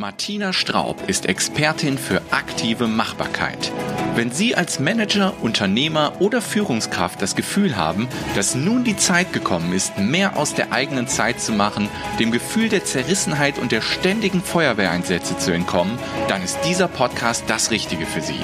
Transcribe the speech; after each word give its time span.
Martina 0.00 0.54
Straub 0.54 1.10
ist 1.10 1.26
Expertin 1.26 1.98
für 1.98 2.22
aktive 2.30 2.88
Machbarkeit. 2.88 3.70
Wenn 4.14 4.30
Sie 4.30 4.54
als 4.56 4.80
Manager, 4.80 5.34
Unternehmer 5.42 6.14
oder 6.20 6.40
Führungskraft 6.40 7.20
das 7.20 7.36
Gefühl 7.36 7.76
haben, 7.76 8.08
dass 8.34 8.54
nun 8.54 8.82
die 8.82 8.96
Zeit 8.96 9.34
gekommen 9.34 9.74
ist, 9.74 9.98
mehr 9.98 10.38
aus 10.38 10.54
der 10.54 10.72
eigenen 10.72 11.06
Zeit 11.06 11.42
zu 11.42 11.52
machen, 11.52 11.90
dem 12.18 12.32
Gefühl 12.32 12.70
der 12.70 12.82
Zerrissenheit 12.86 13.58
und 13.58 13.72
der 13.72 13.82
ständigen 13.82 14.40
Feuerwehreinsätze 14.42 15.36
zu 15.36 15.52
entkommen, 15.52 15.98
dann 16.28 16.42
ist 16.42 16.58
dieser 16.64 16.88
Podcast 16.88 17.44
das 17.48 17.70
Richtige 17.70 18.06
für 18.06 18.22
Sie. 18.22 18.40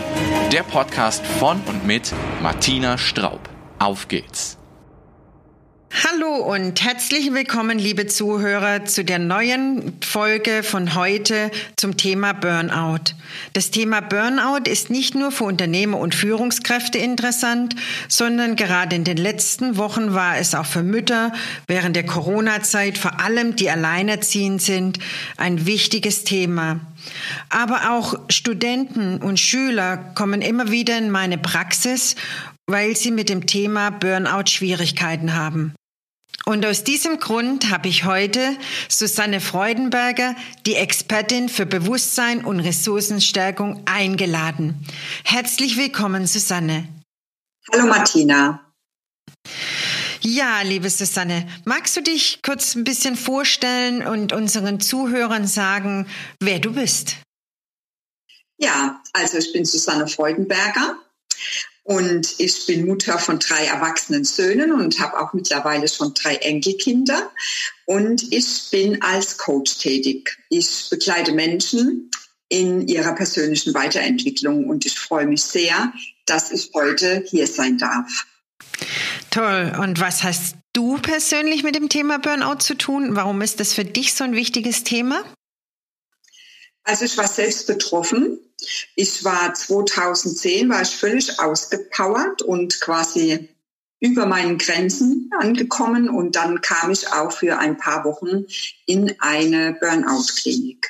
Der 0.53 0.63
Podcast 0.63 1.25
von 1.27 1.63
und 1.63 1.87
mit 1.87 2.13
Martina 2.43 2.99
Straub. 2.99 3.49
Auf 3.79 4.09
geht's! 4.09 4.59
Hallo 5.93 6.37
und 6.37 6.83
herzlich 6.83 7.33
willkommen, 7.33 7.79
liebe 7.79 8.07
Zuhörer, 8.07 8.85
zu 8.85 9.05
der 9.05 9.21
neuen 9.21 9.97
Folge 10.03 10.63
von 10.65 10.97
heute 10.97 11.51
zum 11.77 11.97
Thema 11.97 12.33
Burnout. 12.33 13.15
Das 13.53 13.71
Thema 13.71 14.01
Burnout 14.01 14.69
ist 14.69 14.91
nicht 14.91 15.15
nur 15.15 15.31
für 15.31 15.45
Unternehmer 15.45 15.99
und 15.99 16.15
Führungskräfte 16.15 16.99
interessant, 16.99 17.77
sondern 18.09 18.57
gerade 18.57 18.97
in 18.97 19.05
den 19.05 19.17
letzten 19.17 19.77
Wochen 19.77 20.13
war 20.13 20.39
es 20.39 20.57
auch 20.57 20.67
für 20.67 20.83
Mütter 20.83 21.33
während 21.69 21.95
der 21.95 22.05
Corona-Zeit, 22.07 22.99
vor 22.99 23.21
allem 23.21 23.55
die 23.55 23.71
alleinerziehend 23.71 24.61
sind, 24.61 24.99
ein 25.37 25.67
wichtiges 25.67 26.25
Thema. 26.25 26.81
Aber 27.49 27.93
auch 27.93 28.15
Studenten 28.29 29.19
und 29.19 29.39
Schüler 29.39 29.97
kommen 30.15 30.43
immer 30.43 30.71
wieder 30.71 30.99
in 30.99 31.11
meine 31.11 31.39
Praxis 31.39 32.17
weil 32.67 32.97
sie 32.97 33.11
mit 33.11 33.29
dem 33.29 33.47
Thema 33.47 33.91
Burnout 33.91 34.47
Schwierigkeiten 34.49 35.35
haben. 35.35 35.75
Und 36.45 36.65
aus 36.65 36.85
diesem 36.85 37.19
Grund 37.19 37.71
habe 37.71 37.89
ich 37.89 38.05
heute 38.05 38.57
Susanne 38.89 39.41
Freudenberger, 39.41 40.37
die 40.65 40.77
Expertin 40.77 41.49
für 41.49 41.67
Bewusstsein 41.67 42.45
und 42.45 42.61
Ressourcenstärkung, 42.61 43.83
eingeladen. 43.87 44.87
Herzlich 45.25 45.77
willkommen, 45.77 46.27
Susanne. 46.27 46.87
Hallo, 47.73 47.87
Martina. 47.87 48.73
Ja, 50.21 50.63
liebe 50.63 50.91
Susanne, 50.91 51.49
magst 51.65 51.97
du 51.97 52.01
dich 52.01 52.41
kurz 52.43 52.75
ein 52.75 52.85
bisschen 52.85 53.17
vorstellen 53.17 54.07
und 54.07 54.33
unseren 54.33 54.81
Zuhörern 54.81 55.47
sagen, 55.47 56.07
wer 56.41 56.59
du 56.59 56.73
bist? 56.73 57.17
Ja, 58.59 59.03
also 59.13 59.39
ich 59.39 59.53
bin 59.53 59.65
Susanne 59.65 60.07
Freudenberger 60.07 60.97
und 61.87 62.35
ich 62.39 62.67
bin 62.67 62.85
Mutter 62.85 63.17
von 63.17 63.39
drei 63.39 63.65
erwachsenen 63.65 64.25
Söhnen 64.25 64.73
und 64.73 64.99
habe 64.99 65.21
auch 65.21 65.33
mittlerweile 65.35 65.87
schon 65.87 66.15
drei 66.15 66.35
Enkelkinder. 66.35 67.31
Und 67.85 68.33
ich 68.33 68.71
bin 68.73 69.03
als 69.03 69.39
Coach 69.39 69.79
tätig. 69.79 70.37
Ich 70.49 70.89
begleite 70.91 71.31
Menschen 71.31 72.11
in 72.49 72.89
ihrer 72.89 73.13
persönlichen 73.13 73.73
Weiterentwicklung 73.73 74.69
und 74.69 74.85
ich 74.85 74.99
freue 74.99 75.27
mich 75.27 75.45
sehr, 75.45 75.93
dass 76.25 76.51
ich 76.51 76.73
heute 76.75 77.23
hier 77.25 77.47
sein 77.47 77.79
darf. 77.79 78.27
Toll. 79.31 79.73
Und 79.81 80.01
was 80.01 80.25
hast 80.25 80.57
du 80.73 80.99
persönlich 80.99 81.63
mit 81.63 81.77
dem 81.77 81.89
Thema 81.89 82.19
Burnout 82.19 82.59
zu 82.59 82.75
tun? 82.75 83.15
Warum 83.15 83.43
ist 83.43 83.61
das 83.61 83.75
für 83.75 83.85
dich 83.85 84.13
so 84.15 84.25
ein 84.25 84.35
wichtiges 84.35 84.83
Thema? 84.83 85.23
Also 86.83 87.05
ich 87.05 87.17
war 87.17 87.29
selbst 87.29 87.69
betroffen. 87.69 88.41
Ich 88.95 89.25
war 89.25 89.55
2010, 89.55 90.69
war 90.69 90.83
ich 90.83 90.97
völlig 90.97 91.39
ausgepowert 91.39 92.43
und 92.43 92.81
quasi 92.81 93.49
über 94.01 94.27
meinen 94.27 94.59
Grenzen 94.59 95.31
angekommen 95.39 96.09
und 96.09 96.37
dann 96.37 96.61
kam 96.61 96.91
ich 96.91 97.13
auch 97.13 97.33
für 97.33 97.59
ein 97.59 97.77
paar 97.77 98.05
Wochen 98.05 98.45
in 98.87 99.15
eine 99.21 99.77
Burnout-Klinik. 99.81 100.89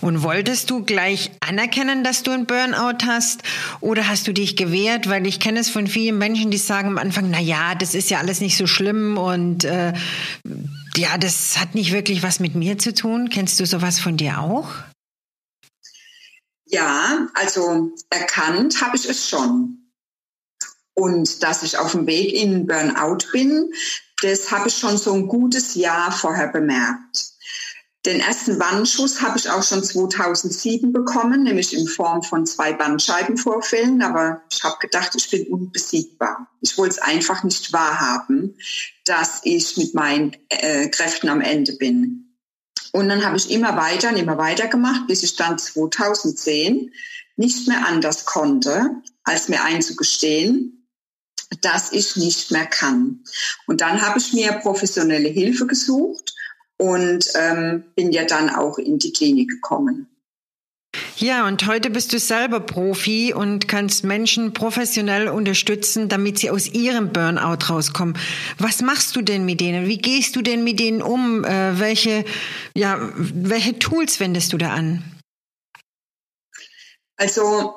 Und 0.00 0.22
wolltest 0.22 0.68
du 0.70 0.84
gleich 0.84 1.30
anerkennen, 1.40 2.02
dass 2.02 2.24
du 2.24 2.32
ein 2.32 2.46
Burnout 2.46 3.06
hast? 3.06 3.42
Oder 3.80 4.08
hast 4.08 4.26
du 4.26 4.32
dich 4.32 4.56
gewehrt? 4.56 5.08
Weil 5.08 5.26
ich 5.26 5.38
kenne 5.38 5.60
es 5.60 5.70
von 5.70 5.86
vielen 5.86 6.18
Menschen, 6.18 6.50
die 6.50 6.58
sagen 6.58 6.88
am 6.88 6.98
Anfang, 6.98 7.30
na 7.30 7.40
ja, 7.40 7.74
das 7.76 7.94
ist 7.94 8.10
ja 8.10 8.18
alles 8.18 8.40
nicht 8.40 8.56
so 8.56 8.66
schlimm 8.66 9.16
und 9.16 9.64
äh, 9.64 9.92
ja, 10.96 11.18
das 11.18 11.58
hat 11.60 11.74
nicht 11.74 11.92
wirklich 11.92 12.22
was 12.22 12.40
mit 12.40 12.54
mir 12.54 12.78
zu 12.78 12.92
tun. 12.92 13.30
Kennst 13.30 13.60
du 13.60 13.66
sowas 13.66 14.00
von 14.00 14.16
dir 14.16 14.40
auch? 14.40 14.66
Ja, 16.72 17.28
also 17.34 17.92
erkannt 18.08 18.80
habe 18.80 18.96
ich 18.96 19.06
es 19.06 19.28
schon. 19.28 19.90
Und 20.94 21.42
dass 21.42 21.62
ich 21.62 21.76
auf 21.76 21.92
dem 21.92 22.06
Weg 22.06 22.32
in 22.32 22.66
Burnout 22.66 23.26
bin, 23.30 23.72
das 24.22 24.50
habe 24.50 24.68
ich 24.68 24.78
schon 24.78 24.96
so 24.96 25.12
ein 25.12 25.28
gutes 25.28 25.74
Jahr 25.74 26.10
vorher 26.12 26.48
bemerkt. 26.48 27.32
Den 28.06 28.20
ersten 28.20 28.58
Warnschuss 28.58 29.20
habe 29.20 29.38
ich 29.38 29.50
auch 29.50 29.62
schon 29.62 29.84
2007 29.84 30.92
bekommen, 30.92 31.42
nämlich 31.44 31.76
in 31.76 31.86
Form 31.86 32.22
von 32.22 32.46
zwei 32.46 32.72
Bandscheibenvorfällen. 32.72 34.02
Aber 34.02 34.42
ich 34.50 34.64
habe 34.64 34.76
gedacht, 34.80 35.14
ich 35.14 35.30
bin 35.30 35.46
unbesiegbar. 35.48 36.48
Ich 36.62 36.76
wollte 36.78 36.96
es 36.96 37.02
einfach 37.02 37.44
nicht 37.44 37.72
wahrhaben, 37.72 38.56
dass 39.04 39.42
ich 39.44 39.76
mit 39.76 39.94
meinen 39.94 40.36
äh, 40.48 40.88
Kräften 40.88 41.28
am 41.28 41.42
Ende 41.42 41.74
bin. 41.74 42.31
Und 42.92 43.08
dann 43.08 43.24
habe 43.24 43.36
ich 43.36 43.50
immer 43.50 43.76
weiter 43.76 44.10
und 44.10 44.16
immer 44.16 44.38
weiter 44.38 44.68
gemacht, 44.68 45.06
bis 45.08 45.22
ich 45.22 45.36
dann 45.36 45.58
2010 45.58 46.92
nicht 47.36 47.66
mehr 47.66 47.86
anders 47.86 48.26
konnte, 48.26 48.90
als 49.24 49.48
mir 49.48 49.64
einzugestehen, 49.64 50.86
dass 51.62 51.92
ich 51.92 52.16
nicht 52.16 52.50
mehr 52.50 52.66
kann. 52.66 53.24
Und 53.66 53.80
dann 53.80 54.02
habe 54.02 54.18
ich 54.18 54.32
mir 54.32 54.52
professionelle 54.52 55.28
Hilfe 55.28 55.66
gesucht 55.66 56.34
und 56.76 57.26
ähm, 57.34 57.84
bin 57.94 58.12
ja 58.12 58.24
dann 58.24 58.50
auch 58.50 58.78
in 58.78 58.98
die 58.98 59.12
Klinik 59.12 59.48
gekommen. 59.48 60.11
Ja, 61.16 61.46
und 61.46 61.66
heute 61.66 61.90
bist 61.90 62.12
du 62.12 62.18
selber 62.18 62.60
Profi 62.60 63.34
und 63.34 63.68
kannst 63.68 64.02
Menschen 64.02 64.54
professionell 64.54 65.28
unterstützen, 65.28 66.08
damit 66.08 66.38
sie 66.38 66.50
aus 66.50 66.68
ihrem 66.68 67.12
Burnout 67.12 67.68
rauskommen. 67.68 68.16
Was 68.58 68.80
machst 68.80 69.14
du 69.14 69.22
denn 69.22 69.44
mit 69.44 69.60
denen? 69.60 69.86
Wie 69.86 69.98
gehst 69.98 70.36
du 70.36 70.42
denn 70.42 70.64
mit 70.64 70.80
denen 70.80 71.02
um? 71.02 71.44
Äh, 71.44 71.78
welche, 71.78 72.24
ja, 72.74 72.98
welche 73.16 73.78
Tools 73.78 74.20
wendest 74.20 74.52
du 74.52 74.58
da 74.58 74.70
an? 74.70 75.04
Also, 77.16 77.74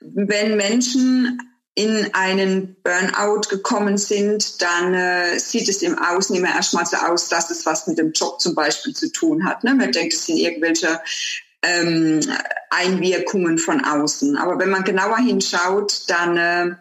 wenn 0.00 0.56
Menschen 0.56 1.40
in 1.74 2.12
einen 2.12 2.76
Burnout 2.82 3.42
gekommen 3.48 3.98
sind, 3.98 4.60
dann 4.60 4.94
äh, 4.94 5.38
sieht 5.38 5.68
es 5.68 5.80
im 5.82 5.96
Außen 5.96 6.34
immer 6.34 6.48
erstmal 6.48 6.84
so 6.84 6.96
aus, 6.96 7.28
dass 7.28 7.50
es 7.50 7.64
was 7.64 7.86
mit 7.86 7.98
dem 7.98 8.10
Job 8.10 8.40
zum 8.40 8.56
Beispiel 8.56 8.94
zu 8.94 9.12
tun 9.12 9.44
hat. 9.44 9.62
Ne? 9.62 9.74
Man 9.76 9.92
denkt, 9.92 10.12
es 10.12 10.26
sind 10.26 10.38
irgendwelche 10.38 11.00
ähm, 11.62 12.20
Einwirkungen 12.70 13.58
von 13.58 13.84
außen. 13.84 14.36
Aber 14.36 14.58
wenn 14.58 14.70
man 14.70 14.84
genauer 14.84 15.18
hinschaut, 15.18 16.02
dann 16.08 16.36
äh, 16.36 16.74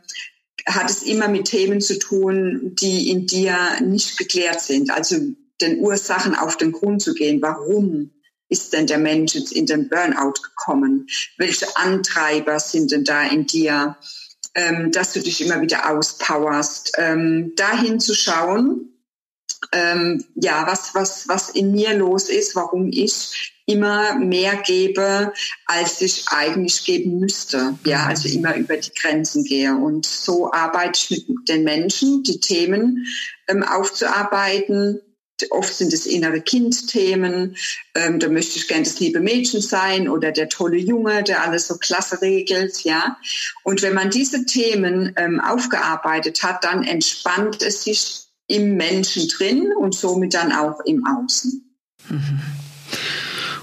hat 0.66 0.90
es 0.90 1.04
immer 1.04 1.28
mit 1.28 1.46
Themen 1.46 1.82
zu 1.82 1.98
tun, 1.98 2.76
die 2.76 3.10
in 3.10 3.26
dir 3.26 3.58
nicht 3.82 4.18
geklärt 4.18 4.62
sind. 4.62 4.92
Also 4.92 5.18
den 5.62 5.80
Ursachen 5.80 6.36
auf 6.36 6.58
den 6.58 6.72
Grund 6.72 7.02
zu 7.02 7.14
gehen. 7.14 7.42
Warum 7.42 8.12
ist 8.50 8.74
denn 8.74 8.88
der 8.88 9.00
Mensch 9.00 9.36
jetzt 9.36 9.52
in 9.52 9.66
den 9.66 9.90
Burnout 9.90 10.42
gekommen? 10.42 11.08
Welche 11.38 11.76
Antreiber 11.76 12.60
sind 12.60 12.92
denn 12.92 13.04
da 13.04 13.24
in 13.24 13.46
dir? 13.46 13.98
ähm, 14.58 14.92
dass 14.92 15.14
du 15.14 15.22
dich 15.22 15.46
immer 15.46 15.62
wieder 15.62 15.88
auspowerst, 15.90 16.94
ähm, 16.98 17.54
dahin 17.56 18.00
zu 18.00 18.16
schauen, 18.16 18.90
ähm, 19.72 20.26
ja, 20.34 20.66
was, 20.66 20.96
was, 20.96 21.28
was 21.28 21.52
in 21.52 21.72
mir 21.72 21.94
los 21.94 22.28
ist, 22.28 22.56
warum 22.56 22.90
ich 22.92 23.54
immer 23.68 24.16
mehr 24.16 24.56
gebe, 24.56 25.34
als 25.66 26.02
ich 26.02 26.26
eigentlich 26.30 26.84
geben 26.86 27.20
müsste. 27.20 27.78
Ja, 27.86 28.04
mhm. 28.04 28.08
also 28.08 28.30
immer 28.30 28.56
über 28.56 28.78
die 28.78 28.92
Grenzen 29.00 29.44
gehe. 29.44 29.76
Und 29.76 30.06
so 30.06 30.52
arbeite 30.52 31.00
ich 31.14 31.28
mit 31.28 31.48
den 31.48 31.64
Menschen, 31.64 32.24
die 32.24 32.40
Themen 32.40 33.06
ähm, 33.48 33.62
aufzuarbeiten, 33.64 35.02
Oft 35.52 35.76
sind 35.76 35.94
es 35.94 36.08
innere 36.08 36.42
Kindthemen. 36.42 37.56
Ähm, 37.94 38.20
da 38.20 38.28
möchte 38.28 38.58
ich 38.58 38.68
gern 38.68 38.84
das 38.84 39.00
liebe 39.00 39.20
Mädchen 39.20 39.62
sein 39.62 40.10
oder 40.10 40.32
der 40.32 40.50
tolle 40.50 40.78
Junge, 40.78 41.22
der 41.24 41.44
alles 41.44 41.68
so 41.68 41.78
klasse 41.78 42.22
regelt, 42.22 42.84
ja. 42.84 43.18
Und 43.64 43.84
wenn 43.84 43.94
man 43.94 44.10
diese 44.10 44.46
Themen 44.46 45.14
ähm, 45.16 45.40
aufgearbeitet 45.40 46.42
hat, 46.42 46.64
dann 46.64 46.84
entspannt 46.84 47.62
es 47.62 47.84
sich 47.84 48.24
im 48.48 48.78
Menschen 48.78 49.28
drin 49.28 49.72
und 49.78 49.94
somit 49.94 50.34
dann 50.34 50.52
auch 50.52 50.80
im 50.86 51.06
Außen. 51.06 51.76
Mhm. 52.10 52.42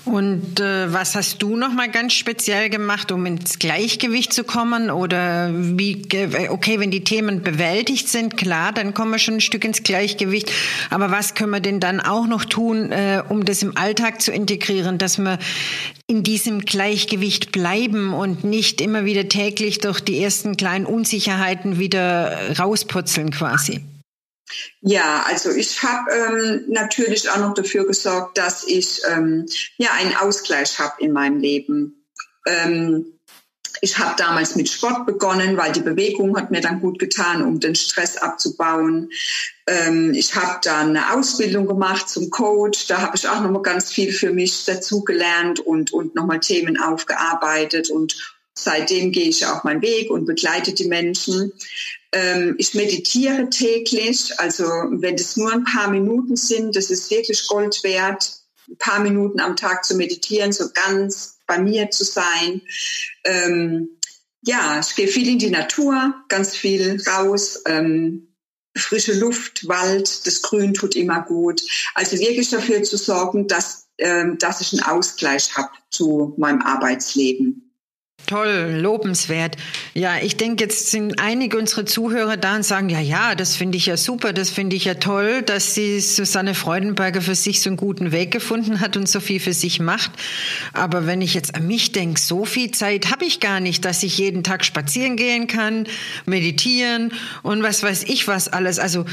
Und 0.05 0.61
äh, 0.61 0.93
was 0.93 1.15
hast 1.15 1.43
du 1.43 1.57
noch 1.57 1.73
mal 1.73 1.91
ganz 1.91 2.13
speziell 2.13 2.69
gemacht, 2.69 3.11
um 3.11 3.25
ins 3.25 3.59
Gleichgewicht 3.59 4.35
zu 4.35 4.45
kommen? 4.45 4.91
Oder 4.91 5.51
wie, 5.55 6.03
okay, 6.51 6.79
wenn 6.79 6.91
die 6.91 7.05
Themen 7.05 7.43
bewältigt 7.43 8.09
sind, 8.09 8.37
klar, 8.37 8.73
dann 8.73 8.93
kommen 8.93 9.13
wir 9.13 9.19
schon 9.19 9.35
ein 9.35 9.41
Stück 9.41 9.65
ins 9.65 9.83
Gleichgewicht. 9.83 10.53
Aber 10.91 11.11
was 11.11 11.35
können 11.35 11.53
wir 11.53 11.61
denn 11.61 11.81
dann 11.81 12.01
auch 12.01 12.27
noch 12.27 12.45
tun, 12.45 12.93
äh, 12.93 13.23
um 13.29 13.47
das 13.47 13.63
im 13.63 13.77
Alltag 13.77 14.21
zu 14.21 14.31
integrieren, 14.31 14.99
dass 14.99 15.19
wir 15.19 15.39
in 16.07 16.23
diesem 16.23 16.61
Gleichgewicht 16.61 17.51
bleiben 17.51 18.13
und 18.13 18.45
nicht 18.45 18.83
immer 18.83 19.07
wieder 19.07 19.29
täglich 19.31 19.79
durch 19.79 20.01
die 20.01 20.23
ersten 20.23 20.59
kleinen 20.59 20.85
Unsicherheiten 20.85 21.79
wieder 21.79 22.59
rausputzeln 22.59 23.31
quasi? 23.31 23.81
Ja, 24.81 25.25
also 25.27 25.51
ich 25.51 25.83
habe 25.83 26.11
ähm, 26.11 26.65
natürlich 26.69 27.31
auch 27.31 27.39
noch 27.39 27.55
dafür 27.55 27.87
gesorgt, 27.87 28.39
dass 28.39 28.65
ich 28.65 29.01
ähm, 29.11 29.47
ja 29.77 29.91
einen 29.93 30.15
Ausgleich 30.17 30.79
habe 30.79 31.03
in 31.03 31.13
meinem 31.13 31.39
Leben. 31.39 32.07
Ähm, 32.47 33.15
ich 33.81 33.99
habe 33.99 34.15
damals 34.17 34.57
mit 34.57 34.69
Sport 34.69 35.05
begonnen, 35.05 35.57
weil 35.57 35.73
die 35.73 35.81
Bewegung 35.81 36.37
hat 36.37 36.51
mir 36.51 36.61
dann 36.61 36.81
gut 36.81 36.99
getan, 36.99 37.43
um 37.43 37.61
den 37.61 37.75
Stress 37.75 38.17
abzubauen. 38.17 39.11
Ähm, 39.67 40.15
ich 40.15 40.35
habe 40.35 40.59
dann 40.63 40.97
eine 40.97 41.13
Ausbildung 41.13 41.67
gemacht 41.67 42.09
zum 42.09 42.31
Coach. 42.31 42.87
Da 42.87 43.03
habe 43.03 43.17
ich 43.17 43.29
auch 43.29 43.41
nochmal 43.41 43.63
ganz 43.63 43.91
viel 43.91 44.13
für 44.13 44.33
mich 44.33 44.65
dazugelernt 44.65 45.61
und, 45.61 45.93
und 45.93 46.15
nochmal 46.15 46.41
Themen 46.41 46.81
aufgearbeitet. 46.81 47.91
Und 47.91 48.17
seitdem 48.55 49.13
gehe 49.13 49.29
ich 49.29 49.45
auch 49.45 49.65
meinen 49.65 49.83
Weg 49.83 50.11
und 50.11 50.25
begleite 50.25 50.73
die 50.73 50.89
Menschen. 50.89 51.53
Ähm, 52.15 52.55
ich 52.59 52.75
meditiere 52.75 53.51
täglich. 53.51 54.39
Also 54.39 54.65
wenn 54.65 55.17
es 55.17 55.37
nur 55.37 55.53
ein 55.53 55.65
paar 55.65 55.91
Minuten 55.91 56.37
sind, 56.37 56.77
das 56.77 56.91
ist 56.91 57.11
wirklich 57.11 57.47
Gold 57.49 57.83
wert. 57.83 58.39
Ein 58.69 58.79
paar 58.79 59.01
Minuten 59.01 59.41
am 59.41 59.57
Tag 59.57 59.85
zu 59.85 59.97
meditieren, 59.97 60.53
so 60.53 60.71
ganz 60.73 61.39
bei 61.47 61.59
mir 61.59 61.91
zu 61.91 62.05
sein. 62.05 62.63
Ähm, 63.25 63.99
ja, 64.43 64.79
ich 64.79 64.95
gehe 64.95 65.09
viel 65.09 65.29
in 65.29 65.39
die 65.39 65.51
Natur, 65.51 66.15
ganz 66.29 66.57
viel 66.57 67.03
raus. 67.07 67.63
Ähm, 67.67 68.29
frische 68.77 69.15
Luft, 69.15 69.67
Wald, 69.67 70.27
das 70.27 70.41
Grün 70.41 70.73
tut 70.73 70.95
immer 70.95 71.23
gut. 71.23 71.63
Also 71.95 72.19
wirklich 72.19 72.49
dafür 72.49 72.83
zu 72.85 72.97
sorgen, 72.97 73.49
dass, 73.49 73.89
ähm, 73.99 74.39
dass 74.39 74.61
ich 74.61 74.73
einen 74.73 74.83
Ausgleich 74.83 75.57
habe 75.57 75.71
zu 75.91 76.35
meinem 76.39 76.63
Arbeitsleben. 76.63 77.64
Toll, 78.27 78.79
lobenswert. 78.81 79.57
Ja, 79.93 80.17
ich 80.23 80.39
denke, 80.39 80.65
jetzt 80.65 80.91
sind 80.91 81.21
einige 81.21 81.59
unserer 81.59 81.85
Zuhörer 81.85 82.39
da 82.39 82.57
und 82.57 82.65
sagen, 82.65 82.89
ja, 82.89 83.01
ja, 83.01 83.35
das 83.35 83.55
finde 83.55 83.77
ich 83.77 83.85
ja 83.85 83.99
super, 83.99 84.33
das 84.33 84.49
finde 84.49 84.77
ich 84.77 84.87
ja 84.87 84.95
toll, 84.95 85.43
dass 85.43 85.75
sie 85.75 86.01
Susanne 86.01 86.55
Freudenberger 86.55 87.21
für 87.21 87.35
sich 87.35 87.61
so 87.61 87.69
einen 87.69 87.77
guten 87.77 88.13
Weg 88.13 88.31
gefunden 88.31 88.81
hat 88.81 88.97
und 88.97 89.09
so 89.09 89.21
viel 89.21 89.41
für 89.41 89.53
sich 89.53 89.79
macht. 89.79 90.11
Aber 90.73 91.07
wenn 91.07 91.21
ich 91.21 91.35
jetzt 91.35 91.55
an 91.55 91.67
mich 91.67 91.93
denke, 91.93 92.19
so 92.19 92.47
viel 92.47 92.71
Zeit 92.71 93.11
habe 93.11 93.27
ich 93.27 93.41
gar 93.41 93.61
nicht, 93.61 93.85
dass 93.85 94.03
ich 94.03 94.17
jeden 94.17 94.43
Tag 94.43 94.65
spazieren 94.65 95.17
gehen 95.17 95.47
kann, 95.47 95.87
meditieren 96.25 97.13
und 97.43 97.63
was 97.63 97.83
weiß 97.83 98.05
ich 98.05 98.27
was 98.27 98.49
alles. 98.49 98.79
Also 98.79 99.05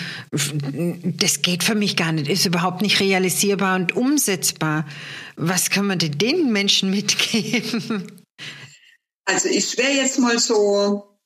das 1.04 1.42
geht 1.42 1.66
für 1.66 1.76
mich 1.76 1.98
gar 1.98 2.14
nicht, 2.14 2.30
ist 2.30 2.46
überhaupt 2.46 2.82
nicht 2.82 3.02
realisierbar 3.02 3.76
und 3.76 3.94
umsetzbar. 3.94 4.86
Was 5.36 5.70
kann 5.70 5.86
man 5.86 6.00
denn 6.00 6.18
den 6.18 6.54
Menschen 6.54 6.90
mitgeben? 6.92 8.21
Also 9.26 9.50
ich 9.50 9.78
wäre 9.78 9.92
jetzt 9.92 10.20
mal 10.20 10.40
so, 10.40 11.18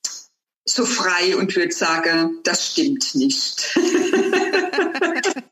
so 0.64 0.84
frei 0.84 1.36
und 1.36 1.54
würde 1.56 1.72
sagen, 1.72 2.40
das 2.44 2.72
stimmt 2.72 3.14
nicht. 3.14 3.78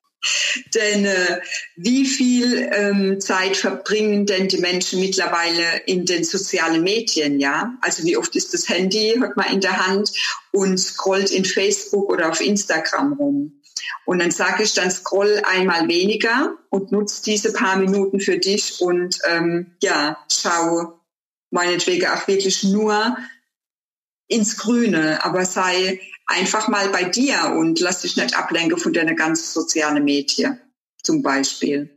denn 0.75 1.05
äh, 1.05 1.41
wie 1.77 2.07
viel 2.07 2.69
ähm, 2.73 3.21
Zeit 3.21 3.57
verbringen 3.57 4.27
denn 4.27 4.49
die 4.49 4.59
Menschen 4.59 5.01
mittlerweile 5.01 5.83
in 5.87 6.07
den 6.07 6.25
sozialen 6.25 6.83
Medien, 6.83 7.39
ja? 7.41 7.77
Also 7.81 8.05
wie 8.05 8.17
oft 8.17 8.35
ist 8.37 8.55
das 8.55 8.69
Handy, 8.69 9.17
hat 9.21 9.37
man 9.37 9.53
in 9.53 9.61
der 9.61 9.87
Hand 9.87 10.13
und 10.53 10.79
scrollt 10.79 11.31
in 11.31 11.45
Facebook 11.45 12.11
oder 12.11 12.31
auf 12.31 12.41
Instagram 12.41 13.15
rum. 13.15 13.61
Und 14.07 14.21
dann 14.21 14.31
sage 14.31 14.63
ich, 14.63 14.73
dann 14.75 14.91
scroll 14.91 15.43
einmal 15.45 15.89
weniger 15.89 16.57
und 16.71 16.93
nutze 16.93 17.23
diese 17.23 17.53
paar 17.53 17.77
Minuten 17.77 18.21
für 18.21 18.39
dich 18.39 18.81
und 18.81 19.19
ähm, 19.29 19.73
ja, 19.83 20.19
schau 20.31 21.01
meinetwegen 21.55 22.09
auch 22.09 22.27
wirklich 22.27 22.65
nur 22.65 23.17
ins 24.27 24.57
Grüne, 24.57 25.25
aber 25.25 25.45
sei 25.47 26.01
einfach 26.27 26.67
mal 26.69 26.89
bei 26.89 27.05
dir 27.05 27.55
und 27.57 27.79
lass 27.79 28.03
dich 28.03 28.17
nicht 28.17 28.37
ablenken 28.37 28.77
von 28.77 28.93
deiner 28.93 29.15
ganzen 29.15 29.53
sozialen 29.53 30.05
Medien 30.05 30.61
zum 31.03 31.23
Beispiel. 31.23 31.91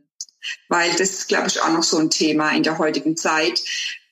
Weil 0.68 0.92
das 0.92 1.10
ist, 1.10 1.28
glaube 1.28 1.48
ich, 1.48 1.60
auch 1.60 1.72
noch 1.72 1.82
so 1.82 1.98
ein 1.98 2.10
Thema 2.10 2.52
in 2.52 2.62
der 2.62 2.78
heutigen 2.78 3.16
Zeit, 3.16 3.60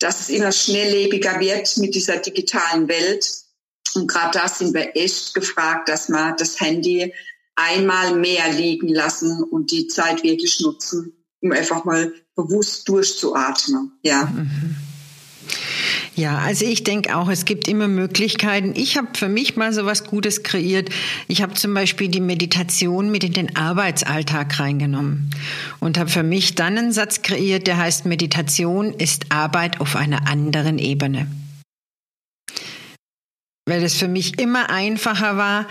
dass 0.00 0.20
es 0.20 0.28
immer 0.31 0.50
schnelllebiger 0.50 1.38
wird 1.38 1.76
mit 1.76 1.94
dieser 1.94 2.16
digitalen 2.16 2.88
Welt. 2.88 3.31
Und 3.94 4.08
gerade 4.08 4.37
da 4.38 4.49
sind 4.49 4.75
wir 4.75 4.96
echt 4.96 5.32
gefragt, 5.34 5.88
dass 5.88 6.08
wir 6.08 6.34
das 6.37 6.60
Handy 6.60 7.14
einmal 7.54 8.16
mehr 8.16 8.52
liegen 8.52 8.88
lassen 8.88 9.44
und 9.44 9.70
die 9.70 9.87
Zeit 9.87 10.25
wirklich 10.25 10.60
nutzen, 10.60 11.25
um 11.40 11.52
einfach 11.52 11.84
mal 11.84 12.12
bewusst 12.34 12.88
durchzuatmen. 12.88 13.92
Ja. 14.02 14.25
Mhm. 14.25 14.76
Ja, 16.16 16.38
also 16.38 16.64
ich 16.64 16.82
denke 16.82 17.14
auch, 17.14 17.28
es 17.28 17.44
gibt 17.44 17.68
immer 17.68 17.88
Möglichkeiten. 17.88 18.72
Ich 18.74 18.96
habe 18.96 19.08
für 19.14 19.28
mich 19.28 19.56
mal 19.56 19.74
so 19.74 19.84
was 19.84 20.04
Gutes 20.04 20.42
kreiert. 20.42 20.88
Ich 21.28 21.42
habe 21.42 21.52
zum 21.52 21.74
Beispiel 21.74 22.08
die 22.08 22.22
Meditation 22.22 23.10
mit 23.10 23.22
in 23.22 23.34
den 23.34 23.54
Arbeitsalltag 23.54 24.58
reingenommen 24.58 25.30
und 25.78 25.98
habe 25.98 26.08
für 26.08 26.22
mich 26.22 26.54
dann 26.54 26.78
einen 26.78 26.92
Satz 26.92 27.20
kreiert, 27.20 27.66
der 27.66 27.76
heißt, 27.76 28.06
Meditation 28.06 28.94
ist 28.94 29.26
Arbeit 29.30 29.78
auf 29.82 29.94
einer 29.94 30.26
anderen 30.26 30.78
Ebene. 30.78 31.26
Weil 33.66 33.82
es 33.82 33.94
für 33.94 34.08
mich 34.08 34.38
immer 34.38 34.70
einfacher 34.70 35.36
war, 35.36 35.66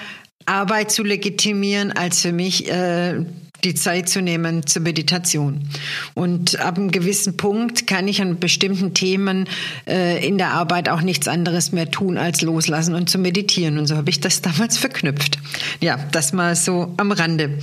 Arbeit 0.45 0.91
zu 0.91 1.01
legitimieren, 1.01 1.91
als 1.91 2.21
für 2.21 2.31
mich 2.31 2.69
äh, 2.69 3.25
die 3.65 3.73
Zeit 3.73 4.07
zu 4.07 4.21
nehmen 4.21 4.65
zur 4.65 4.83
Meditation. 4.83 5.67
Und 6.13 6.59
ab 6.59 6.77
einem 6.77 6.91
gewissen 6.91 7.35
Punkt 7.35 7.87
kann 7.87 8.07
ich 8.07 8.21
an 8.21 8.39
bestimmten 8.39 8.93
Themen 8.93 9.47
äh, 9.87 10.25
in 10.25 10.37
der 10.37 10.51
Arbeit 10.51 10.87
auch 10.87 11.01
nichts 11.01 11.27
anderes 11.27 11.71
mehr 11.71 11.89
tun, 11.91 12.17
als 12.17 12.41
loslassen 12.41 12.95
und 12.95 13.09
zu 13.09 13.17
meditieren. 13.17 13.77
Und 13.77 13.87
so 13.87 13.97
habe 13.97 14.09
ich 14.09 14.19
das 14.19 14.41
damals 14.43 14.77
verknüpft. 14.77 15.39
Ja, 15.81 15.99
das 16.11 16.31
mal 16.31 16.55
so 16.55 16.93
am 16.97 17.11
Rande. 17.11 17.59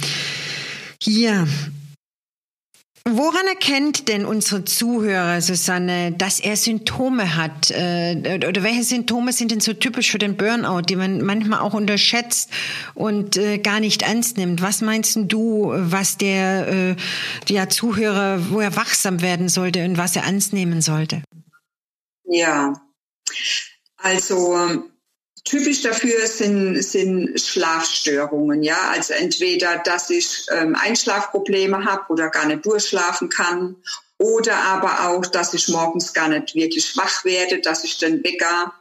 Ja, 1.02 1.46
Woran 3.04 3.46
erkennt 3.48 4.06
denn 4.06 4.24
unsere 4.24 4.64
Zuhörer, 4.64 5.40
Susanne, 5.40 6.12
dass 6.12 6.38
er 6.38 6.56
Symptome 6.56 7.36
hat? 7.36 7.72
Äh, 7.72 8.38
oder 8.48 8.62
welche 8.62 8.84
Symptome 8.84 9.32
sind 9.32 9.50
denn 9.50 9.60
so 9.60 9.72
typisch 9.72 10.12
für 10.12 10.18
den 10.18 10.36
Burnout, 10.36 10.82
die 10.82 10.94
man 10.94 11.20
manchmal 11.22 11.60
auch 11.60 11.74
unterschätzt 11.74 12.50
und 12.94 13.36
äh, 13.36 13.58
gar 13.58 13.80
nicht 13.80 14.02
ernst 14.02 14.36
nimmt? 14.36 14.62
Was 14.62 14.82
meinst 14.82 15.18
du, 15.20 15.72
was 15.74 16.16
der, 16.16 16.68
äh, 16.68 16.96
der 17.48 17.68
Zuhörer, 17.68 18.50
wo 18.50 18.60
er 18.60 18.76
wachsam 18.76 19.20
werden 19.20 19.48
sollte 19.48 19.84
und 19.84 19.98
was 19.98 20.14
er 20.14 20.22
ernst 20.22 20.52
nehmen 20.52 20.80
sollte? 20.80 21.22
Ja, 22.24 22.80
also 23.96 24.84
Typisch 25.44 25.82
dafür 25.82 26.26
sind, 26.26 26.80
sind 26.82 27.40
Schlafstörungen, 27.40 28.62
ja. 28.62 28.90
Also 28.90 29.14
entweder, 29.14 29.78
dass 29.78 30.08
ich 30.10 30.46
ähm, 30.50 30.76
Einschlafprobleme 30.76 31.84
habe 31.84 32.04
oder 32.10 32.30
gar 32.30 32.46
nicht 32.46 32.64
durchschlafen 32.64 33.28
kann, 33.28 33.76
oder 34.22 34.56
aber 34.56 35.08
auch, 35.08 35.26
dass 35.26 35.52
ich 35.52 35.66
morgens 35.66 36.12
gar 36.12 36.28
nicht 36.28 36.54
wirklich 36.54 36.96
wach 36.96 37.24
werde, 37.24 37.60
dass 37.60 37.82
ich 37.82 37.98
den 37.98 38.22
Wecker 38.22 38.72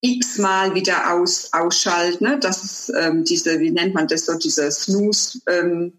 x-mal 0.00 0.74
wieder 0.74 1.12
aus, 1.12 1.52
ausschalte. 1.52 2.24
Ne? 2.24 2.38
Das 2.40 2.64
ist 2.64 2.92
ähm, 2.98 3.24
diese, 3.24 3.60
wie 3.60 3.70
nennt 3.70 3.94
man 3.94 4.08
das 4.08 4.24
so, 4.24 4.38
diese 4.38 4.70
Snooze. 4.70 5.40
Ähm, 5.48 5.92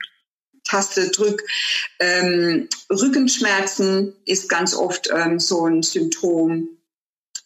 Taste 0.63 1.09
drück. 1.09 1.43
Ähm, 1.99 2.67
Rückenschmerzen 2.89 4.13
ist 4.25 4.49
ganz 4.49 4.75
oft 4.75 5.09
ähm, 5.13 5.39
so 5.39 5.65
ein 5.65 5.81
Symptom 5.81 6.67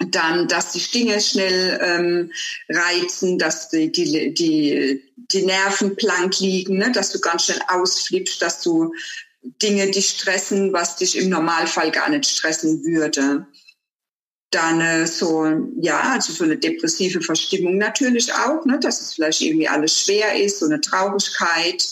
dann, 0.10 0.48
dass 0.48 0.72
die 0.72 0.80
Stinge 0.80 1.20
schnell 1.20 1.80
ähm, 1.82 2.32
reizen, 2.70 3.38
dass 3.38 3.70
die, 3.70 3.92
die, 3.92 4.34
die, 4.34 5.04
die 5.16 5.46
Nerven 5.46 5.96
blank 5.96 6.40
liegen, 6.40 6.78
ne? 6.78 6.92
dass 6.92 7.12
du 7.12 7.20
ganz 7.20 7.46
schnell 7.46 7.62
ausflippst, 7.68 8.42
dass 8.42 8.62
du 8.62 8.94
Dinge 9.44 9.90
dich 9.90 10.10
stressen, 10.10 10.72
was 10.72 10.98
dich 10.98 11.18
im 11.18 11.30
Normalfall 11.30 11.92
gar 11.92 12.10
nicht 12.10 12.26
stressen 12.26 12.84
würde. 12.84 13.48
Dann 14.52 14.82
äh, 14.82 15.08
so, 15.08 15.46
ja, 15.80 16.00
also 16.14 16.34
so 16.34 16.44
eine 16.44 16.58
depressive 16.58 17.22
Verstimmung 17.22 17.78
natürlich 17.78 18.34
auch, 18.34 18.66
ne? 18.66 18.80
dass 18.80 19.02
es 19.02 19.14
vielleicht 19.14 19.42
irgendwie 19.42 19.68
alles 19.68 20.02
schwer 20.02 20.42
ist, 20.42 20.60
so 20.60 20.66
eine 20.66 20.82
Traurigkeit, 20.82 21.88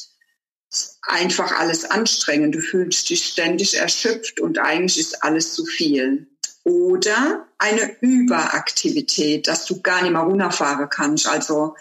einfach 1.03 1.51
alles 1.57 1.85
anstrengend. 1.85 2.55
Du 2.55 2.61
fühlst 2.61 3.09
dich 3.09 3.25
ständig 3.25 3.75
erschöpft 3.75 4.39
und 4.39 4.59
eigentlich 4.59 4.99
ist 4.99 5.23
alles 5.23 5.53
zu 5.53 5.65
viel 5.65 6.27
oder 6.63 7.49
eine 7.59 7.95
Überaktivität, 7.99 9.47
dass 9.47 9.65
du 9.65 9.81
gar 9.81 10.01
nicht 10.01 10.13
mehr 10.13 10.21
runterfahren 10.21 10.89
kannst, 10.89 11.27
also 11.27 11.75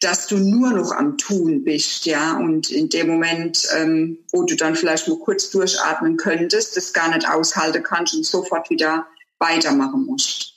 dass 0.00 0.26
du 0.26 0.38
nur 0.38 0.70
noch 0.70 0.92
am 0.92 1.18
Tun 1.18 1.62
bist, 1.62 2.06
ja, 2.06 2.38
und 2.38 2.70
in 2.70 2.88
dem 2.88 3.06
Moment, 3.06 3.68
ähm, 3.76 4.18
wo 4.32 4.44
du 4.44 4.56
dann 4.56 4.74
vielleicht 4.74 5.06
nur 5.06 5.22
kurz 5.22 5.50
durchatmen 5.50 6.16
könntest, 6.16 6.76
das 6.76 6.94
gar 6.94 7.14
nicht 7.14 7.28
aushalten 7.28 7.82
kannst 7.82 8.14
und 8.14 8.24
sofort 8.24 8.70
wieder 8.70 9.06
weitermachen 9.38 10.06
musst. 10.06 10.54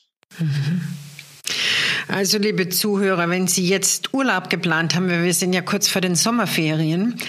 Also, 2.07 2.37
liebe 2.37 2.69
Zuhörer, 2.69 3.29
wenn 3.29 3.47
Sie 3.47 3.67
jetzt 3.67 4.13
Urlaub 4.13 4.49
geplant 4.49 4.95
haben, 4.95 5.09
wir 5.09 5.33
sind 5.33 5.53
ja 5.53 5.61
kurz 5.61 5.89
vor 5.89 6.01
den 6.01 6.15
Sommerferien 6.15 7.19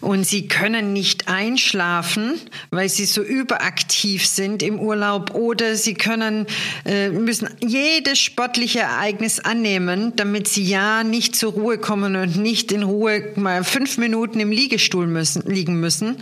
und 0.00 0.24
Sie 0.24 0.48
können 0.48 0.92
nicht 0.92 1.28
einschlafen, 1.28 2.40
weil 2.70 2.88
sie 2.88 3.04
so 3.04 3.22
überaktiv 3.22 4.26
sind 4.26 4.62
im 4.62 4.78
Urlaub 4.78 5.34
oder 5.34 5.76
sie 5.76 5.94
können, 5.94 6.46
äh, 6.84 7.08
müssen 7.08 7.48
jedes 7.64 8.18
sportliche 8.18 8.80
Ereignis 8.80 9.40
annehmen, 9.40 10.14
damit 10.16 10.48
sie 10.48 10.64
ja 10.64 11.04
nicht 11.04 11.36
zur 11.36 11.52
Ruhe 11.52 11.78
kommen 11.78 12.16
und 12.16 12.36
nicht 12.36 12.72
in 12.72 12.82
Ruhe 12.82 13.32
mal 13.36 13.64
fünf 13.64 13.98
Minuten 13.98 14.40
im 14.40 14.50
Liegestuhl 14.50 15.06
müssen, 15.06 15.42
liegen 15.46 15.80
müssen. 15.80 16.16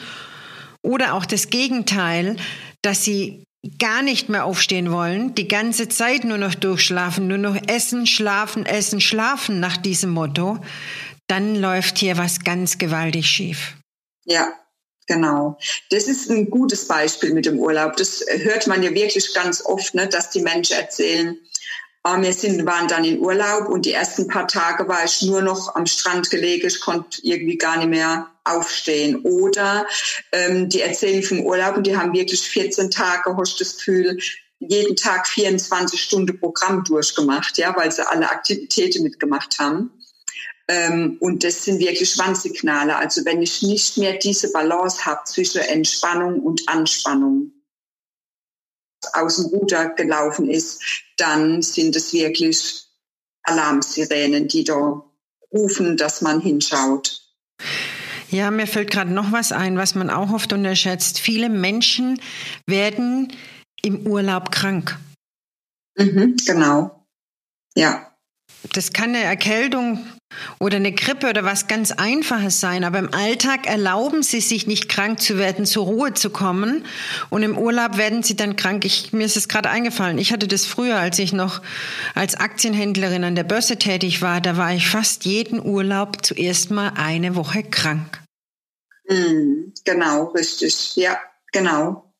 Oder 0.82 1.14
auch 1.14 1.26
das 1.26 1.50
Gegenteil, 1.50 2.36
dass 2.82 3.04
sie 3.04 3.44
gar 3.78 4.02
nicht 4.02 4.28
mehr 4.28 4.44
aufstehen 4.44 4.92
wollen, 4.92 5.34
die 5.34 5.48
ganze 5.48 5.88
Zeit 5.88 6.24
nur 6.24 6.38
noch 6.38 6.54
durchschlafen, 6.54 7.26
nur 7.26 7.38
noch 7.38 7.56
essen, 7.66 8.06
schlafen, 8.06 8.64
essen, 8.64 9.00
schlafen 9.00 9.58
nach 9.58 9.76
diesem 9.76 10.10
Motto, 10.10 10.60
dann 11.26 11.56
läuft 11.56 11.98
hier 11.98 12.16
was 12.16 12.40
ganz 12.44 12.78
gewaltig 12.78 13.26
schief. 13.26 13.76
Ja, 14.24 14.52
genau. 15.06 15.58
Das 15.90 16.04
ist 16.04 16.30
ein 16.30 16.50
gutes 16.50 16.86
Beispiel 16.86 17.32
mit 17.32 17.46
dem 17.46 17.58
Urlaub. 17.58 17.96
Das 17.96 18.24
hört 18.28 18.66
man 18.66 18.82
ja 18.82 18.92
wirklich 18.92 19.34
ganz 19.34 19.64
oft, 19.64 19.94
ne, 19.94 20.08
dass 20.08 20.30
die 20.30 20.40
Menschen 20.40 20.76
erzählen, 20.76 21.36
oh, 22.04 22.20
wir 22.20 22.32
sind, 22.32 22.64
waren 22.66 22.88
dann 22.88 23.04
in 23.04 23.18
Urlaub 23.20 23.68
und 23.68 23.84
die 23.84 23.92
ersten 23.92 24.28
paar 24.28 24.46
Tage 24.46 24.86
war 24.88 25.04
ich 25.04 25.22
nur 25.22 25.42
noch 25.42 25.74
am 25.74 25.86
Strand 25.86 26.30
gelegen, 26.30 26.66
ich 26.66 26.80
konnte 26.80 27.20
irgendwie 27.22 27.58
gar 27.58 27.78
nicht 27.78 27.88
mehr 27.88 28.28
aufstehen. 28.44 29.16
Oder 29.22 29.86
ähm, 30.32 30.68
die 30.68 30.82
erzählen 30.82 31.22
vom 31.22 31.40
Urlaub 31.40 31.76
und 31.76 31.86
die 31.86 31.96
haben 31.96 32.12
wirklich 32.12 32.42
14 32.42 32.90
Tage, 32.90 33.36
hast 33.36 33.60
das 33.60 33.76
Gefühl, 33.76 34.18
jeden 34.58 34.96
Tag 34.96 35.26
24 35.26 36.00
Stunden 36.00 36.38
Programm 36.38 36.84
durchgemacht, 36.84 37.58
ja, 37.58 37.76
weil 37.76 37.92
sie 37.92 38.08
alle 38.08 38.30
Aktivitäten 38.30 39.02
mitgemacht 39.02 39.58
haben. 39.58 39.90
Ähm, 40.68 41.16
und 41.20 41.44
das 41.44 41.64
sind 41.64 41.78
wirklich 41.78 42.18
Warnsignale. 42.18 42.96
Also 42.96 43.24
wenn 43.24 43.40
ich 43.42 43.62
nicht 43.62 43.98
mehr 43.98 44.14
diese 44.18 44.50
Balance 44.50 45.04
habe 45.04 45.20
zwischen 45.24 45.60
Entspannung 45.60 46.40
und 46.40 46.68
Anspannung, 46.68 47.52
aus 49.12 49.36
dem 49.36 49.46
Ruder 49.46 49.90
gelaufen 49.90 50.50
ist, 50.50 50.82
dann 51.16 51.62
sind 51.62 51.94
es 51.96 52.12
wirklich 52.12 52.86
Alarmsirenen, 53.44 54.48
die 54.48 54.64
da 54.64 55.04
rufen, 55.52 55.96
dass 55.96 56.22
man 56.22 56.40
hinschaut. 56.40 57.22
Ja, 58.30 58.50
mir 58.50 58.66
fällt 58.66 58.90
gerade 58.90 59.12
noch 59.12 59.30
was 59.30 59.52
ein, 59.52 59.78
was 59.78 59.94
man 59.94 60.10
auch 60.10 60.32
oft 60.32 60.52
unterschätzt. 60.52 61.20
Viele 61.20 61.48
Menschen 61.48 62.20
werden 62.66 63.32
im 63.82 64.06
Urlaub 64.06 64.50
krank. 64.50 64.98
Mhm, 65.96 66.36
genau. 66.44 67.06
Ja. 67.76 68.15
Das 68.72 68.92
kann 68.92 69.10
eine 69.10 69.22
Erkältung 69.22 70.04
oder 70.58 70.76
eine 70.76 70.92
Grippe 70.92 71.28
oder 71.28 71.44
was 71.44 71.66
ganz 71.66 71.92
Einfaches 71.92 72.60
sein. 72.60 72.84
Aber 72.84 72.98
im 72.98 73.12
Alltag 73.12 73.66
erlauben 73.66 74.22
sie 74.22 74.40
sich 74.40 74.66
nicht 74.66 74.88
krank 74.88 75.20
zu 75.20 75.38
werden, 75.38 75.66
zur 75.66 75.86
Ruhe 75.86 76.14
zu 76.14 76.30
kommen. 76.30 76.84
Und 77.30 77.42
im 77.42 77.56
Urlaub 77.56 77.96
werden 77.96 78.22
sie 78.22 78.36
dann 78.36 78.56
krank. 78.56 78.84
Ich, 78.84 79.12
mir 79.12 79.24
ist 79.24 79.36
es 79.36 79.48
gerade 79.48 79.70
eingefallen. 79.70 80.18
Ich 80.18 80.32
hatte 80.32 80.48
das 80.48 80.66
früher, 80.66 80.98
als 80.98 81.18
ich 81.18 81.32
noch 81.32 81.62
als 82.14 82.34
Aktienhändlerin 82.34 83.24
an 83.24 83.34
der 83.34 83.44
Börse 83.44 83.76
tätig 83.76 84.22
war. 84.22 84.40
Da 84.40 84.56
war 84.56 84.74
ich 84.74 84.88
fast 84.88 85.24
jeden 85.24 85.64
Urlaub 85.64 86.24
zuerst 86.24 86.70
mal 86.70 86.92
eine 86.96 87.36
Woche 87.36 87.62
krank. 87.62 88.20
Mm, 89.08 89.72
genau, 89.84 90.24
richtig. 90.30 90.96
Ja, 90.96 91.18
genau. 91.52 92.12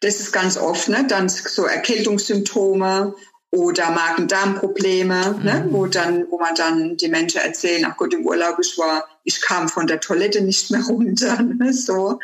Das 0.00 0.20
ist 0.20 0.32
ganz 0.32 0.56
oft, 0.56 0.88
ne? 0.88 1.06
Dann 1.06 1.28
so 1.28 1.66
Erkältungssymptome 1.66 3.14
oder 3.52 3.90
Magen-Darm-Probleme, 3.90 5.34
mhm. 5.36 5.44
ne, 5.44 5.66
wo 5.70 5.86
dann, 5.86 6.26
wo 6.30 6.38
man 6.38 6.54
dann 6.54 6.96
die 6.96 7.08
Menschen 7.08 7.40
erzählen, 7.40 7.84
ach 7.88 7.96
Gott, 7.96 8.14
im 8.14 8.24
Urlaub 8.24 8.58
ich 8.60 8.78
war, 8.78 9.04
ich 9.24 9.40
kam 9.40 9.68
von 9.68 9.86
der 9.86 10.00
Toilette 10.00 10.40
nicht 10.42 10.70
mehr 10.70 10.82
runter, 10.88 11.42
ne, 11.42 11.72
so. 11.72 12.20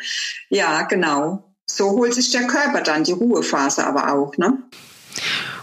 Ja, 0.49 0.83
genau. 0.83 1.43
So 1.69 1.91
holt 1.91 2.13
sich 2.13 2.31
der 2.31 2.47
Körper 2.47 2.81
dann 2.81 3.03
die 3.03 3.11
Ruhephase 3.11 3.85
aber 3.85 4.13
auch, 4.13 4.37
ne? 4.37 4.57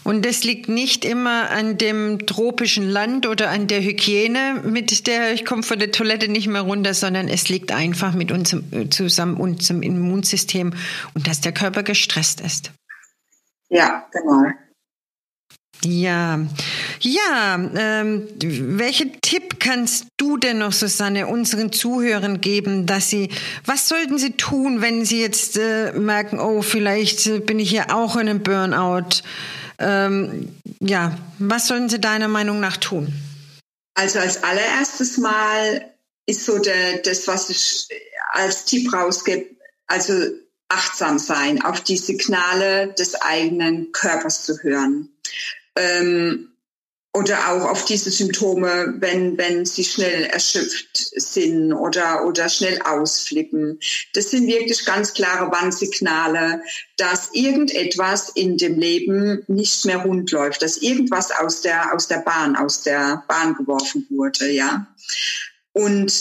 Und 0.02 0.26
das 0.26 0.44
liegt 0.44 0.68
nicht 0.68 1.06
immer 1.06 1.50
an 1.50 1.78
dem 1.78 2.26
tropischen 2.26 2.86
Land 2.86 3.26
oder 3.26 3.48
an 3.48 3.68
der 3.68 3.80
Hygiene, 3.80 4.60
mit 4.62 5.06
der 5.06 5.32
ich 5.32 5.46
komme 5.46 5.62
von 5.62 5.78
der 5.78 5.92
Toilette 5.92 6.28
nicht 6.28 6.46
mehr 6.46 6.60
runter, 6.60 6.92
sondern 6.92 7.28
es 7.28 7.48
liegt 7.48 7.72
einfach 7.72 8.12
mit 8.12 8.30
unserem, 8.30 8.90
zusammen 8.90 9.38
unserem 9.38 9.82
Immunsystem 9.82 10.74
und 11.14 11.26
dass 11.26 11.40
der 11.40 11.52
Körper 11.52 11.82
gestresst 11.82 12.42
ist. 12.42 12.72
Ja, 13.70 14.06
genau. 14.12 14.52
Ja, 15.84 16.40
ja. 17.00 17.70
Ähm, 17.76 18.28
welchen 18.40 19.20
Tipp 19.20 19.60
kannst 19.60 20.06
du 20.16 20.36
denn 20.36 20.58
noch, 20.58 20.72
Susanne, 20.72 21.26
unseren 21.26 21.72
Zuhörern 21.72 22.40
geben, 22.40 22.86
dass 22.86 23.10
sie, 23.10 23.30
was 23.64 23.88
sollten 23.88 24.18
sie 24.18 24.32
tun, 24.32 24.80
wenn 24.80 25.04
sie 25.04 25.20
jetzt 25.20 25.58
äh, 25.58 25.92
merken, 25.92 26.40
oh, 26.40 26.62
vielleicht 26.62 27.26
äh, 27.26 27.40
bin 27.40 27.58
ich 27.58 27.70
ja 27.70 27.94
auch 27.94 28.16
in 28.16 28.28
einem 28.28 28.42
Burnout? 28.42 29.22
Ähm, 29.78 30.56
ja, 30.80 31.18
was 31.38 31.66
sollen 31.66 31.88
sie 31.88 32.00
deiner 32.00 32.28
Meinung 32.28 32.60
nach 32.60 32.76
tun? 32.76 33.12
Also 33.94 34.18
als 34.18 34.42
allererstes 34.42 35.18
Mal 35.18 35.90
ist 36.26 36.44
so 36.44 36.58
der, 36.58 36.98
das, 36.98 37.26
was 37.26 37.50
ich 37.50 37.88
als 38.32 38.64
Tipp 38.64 38.92
rausgebe, 38.92 39.46
also 39.86 40.14
achtsam 40.68 41.18
sein, 41.18 41.62
auf 41.62 41.80
die 41.82 41.98
Signale 41.98 42.94
des 42.98 43.14
eigenen 43.14 43.92
Körpers 43.92 44.44
zu 44.44 44.58
hören 44.62 45.10
ähm, 45.76 46.54
oder 47.16 47.48
auch 47.48 47.70
auf 47.70 47.84
diese 47.84 48.10
Symptome, 48.10 48.94
wenn, 48.98 49.38
wenn 49.38 49.64
sie 49.64 49.84
schnell 49.84 50.24
erschöpft 50.24 51.12
sind 51.14 51.72
oder, 51.72 52.26
oder 52.26 52.48
schnell 52.48 52.80
ausflippen. 52.82 53.78
Das 54.14 54.32
sind 54.32 54.48
wirklich 54.48 54.84
ganz 54.84 55.14
klare 55.14 55.50
Warnsignale, 55.52 56.60
dass 56.96 57.30
irgendetwas 57.32 58.30
in 58.30 58.56
dem 58.58 58.80
Leben 58.80 59.44
nicht 59.46 59.84
mehr 59.84 59.98
rund 59.98 60.32
läuft, 60.32 60.62
dass 60.62 60.78
irgendwas 60.78 61.30
aus 61.30 61.60
der, 61.60 61.94
aus 61.94 62.08
der 62.08 62.18
Bahn, 62.18 62.56
aus 62.56 62.82
der 62.82 63.22
Bahn 63.28 63.54
geworfen 63.54 64.04
wurde, 64.10 64.50
ja. 64.50 64.86
Und 65.72 66.12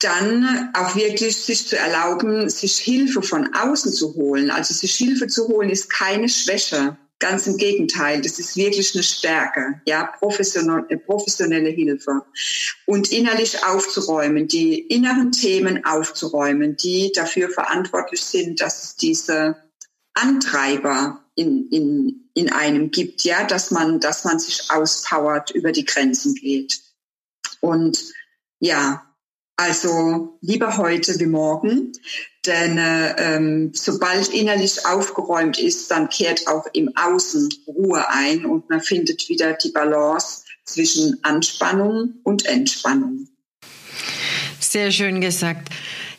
dann 0.00 0.70
auch 0.74 0.94
wirklich 0.94 1.36
sich 1.36 1.66
zu 1.66 1.76
erlauben, 1.76 2.50
sich 2.50 2.76
Hilfe 2.76 3.22
von 3.22 3.54
außen 3.54 3.92
zu 3.92 4.14
holen. 4.14 4.50
Also 4.50 4.74
sich 4.74 4.94
Hilfe 4.94 5.26
zu 5.26 5.48
holen 5.48 5.70
ist 5.70 5.90
keine 5.90 6.28
Schwäche. 6.28 6.96
Ganz 7.20 7.48
im 7.48 7.56
Gegenteil, 7.56 8.22
das 8.22 8.38
ist 8.38 8.56
wirklich 8.56 8.94
eine 8.94 9.02
Stärke, 9.02 9.80
ja, 9.86 10.04
professionelle, 10.04 10.98
professionelle 10.98 11.70
Hilfe. 11.70 12.22
Und 12.86 13.10
innerlich 13.10 13.64
aufzuräumen, 13.64 14.46
die 14.46 14.78
inneren 14.78 15.32
Themen 15.32 15.84
aufzuräumen, 15.84 16.76
die 16.76 17.10
dafür 17.12 17.50
verantwortlich 17.50 18.20
sind, 18.20 18.60
dass 18.60 18.84
es 18.84 18.96
diese 18.96 19.56
Antreiber 20.14 21.24
in, 21.34 21.68
in, 21.70 22.30
in 22.34 22.52
einem 22.52 22.90
gibt, 22.90 23.24
ja, 23.24 23.44
dass 23.44 23.70
man, 23.70 24.00
dass 24.00 24.24
man 24.24 24.38
sich 24.38 24.70
auspowert, 24.70 25.50
über 25.50 25.72
die 25.72 25.84
Grenzen 25.84 26.34
geht. 26.34 26.80
Und 27.60 28.12
ja, 28.60 29.07
also 29.58 30.38
lieber 30.40 30.76
heute 30.76 31.18
wie 31.18 31.26
morgen, 31.26 31.92
denn 32.46 32.78
ähm, 32.78 33.72
sobald 33.74 34.28
innerlich 34.28 34.86
aufgeräumt 34.86 35.58
ist, 35.58 35.90
dann 35.90 36.08
kehrt 36.08 36.46
auch 36.46 36.64
im 36.72 36.92
Außen 36.96 37.48
Ruhe 37.66 38.08
ein 38.08 38.46
und 38.46 38.70
man 38.70 38.80
findet 38.80 39.28
wieder 39.28 39.54
die 39.54 39.70
Balance 39.70 40.44
zwischen 40.64 41.18
Anspannung 41.24 42.14
und 42.22 42.46
Entspannung. 42.46 43.26
Sehr 44.60 44.92
schön 44.92 45.20
gesagt. 45.20 45.70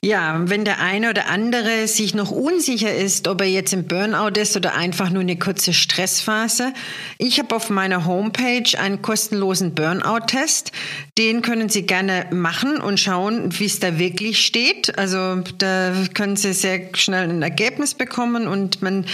Ja, 0.01 0.41
wenn 0.45 0.63
der 0.63 0.79
eine 0.79 1.09
oder 1.09 1.27
andere 1.27 1.85
sich 1.87 2.15
noch 2.15 2.31
unsicher 2.31 2.95
ist, 2.95 3.27
ob 3.27 3.41
er 3.41 3.47
jetzt 3.47 3.73
im 3.73 3.83
Burnout 3.83 4.39
ist 4.39 4.55
oder 4.55 4.73
einfach 4.75 5.09
nur 5.09 5.21
eine 5.21 5.37
kurze 5.37 5.73
Stressphase, 5.73 6.73
ich 7.17 7.37
habe 7.37 7.53
auf 7.53 7.69
meiner 7.69 8.05
Homepage 8.05 8.79
einen 8.79 9.01
kostenlosen 9.01 9.75
Burnout-Test. 9.75 10.71
Den 11.17 11.41
können 11.41 11.67
Sie 11.67 11.81
gerne 11.81 12.27
machen 12.31 12.77
und 12.77 12.97
schauen, 12.97 13.59
wie 13.59 13.65
es 13.65 13.81
da 13.81 13.99
wirklich 13.99 14.45
steht. 14.45 14.97
Also 14.97 15.41
da 15.57 15.93
können 16.13 16.37
Sie 16.37 16.53
sehr 16.53 16.79
schnell 16.93 17.27
ein 17.27 17.41
Ergebnis 17.41 17.93
bekommen 17.93 18.47
und 18.47 18.81
man 18.81 19.05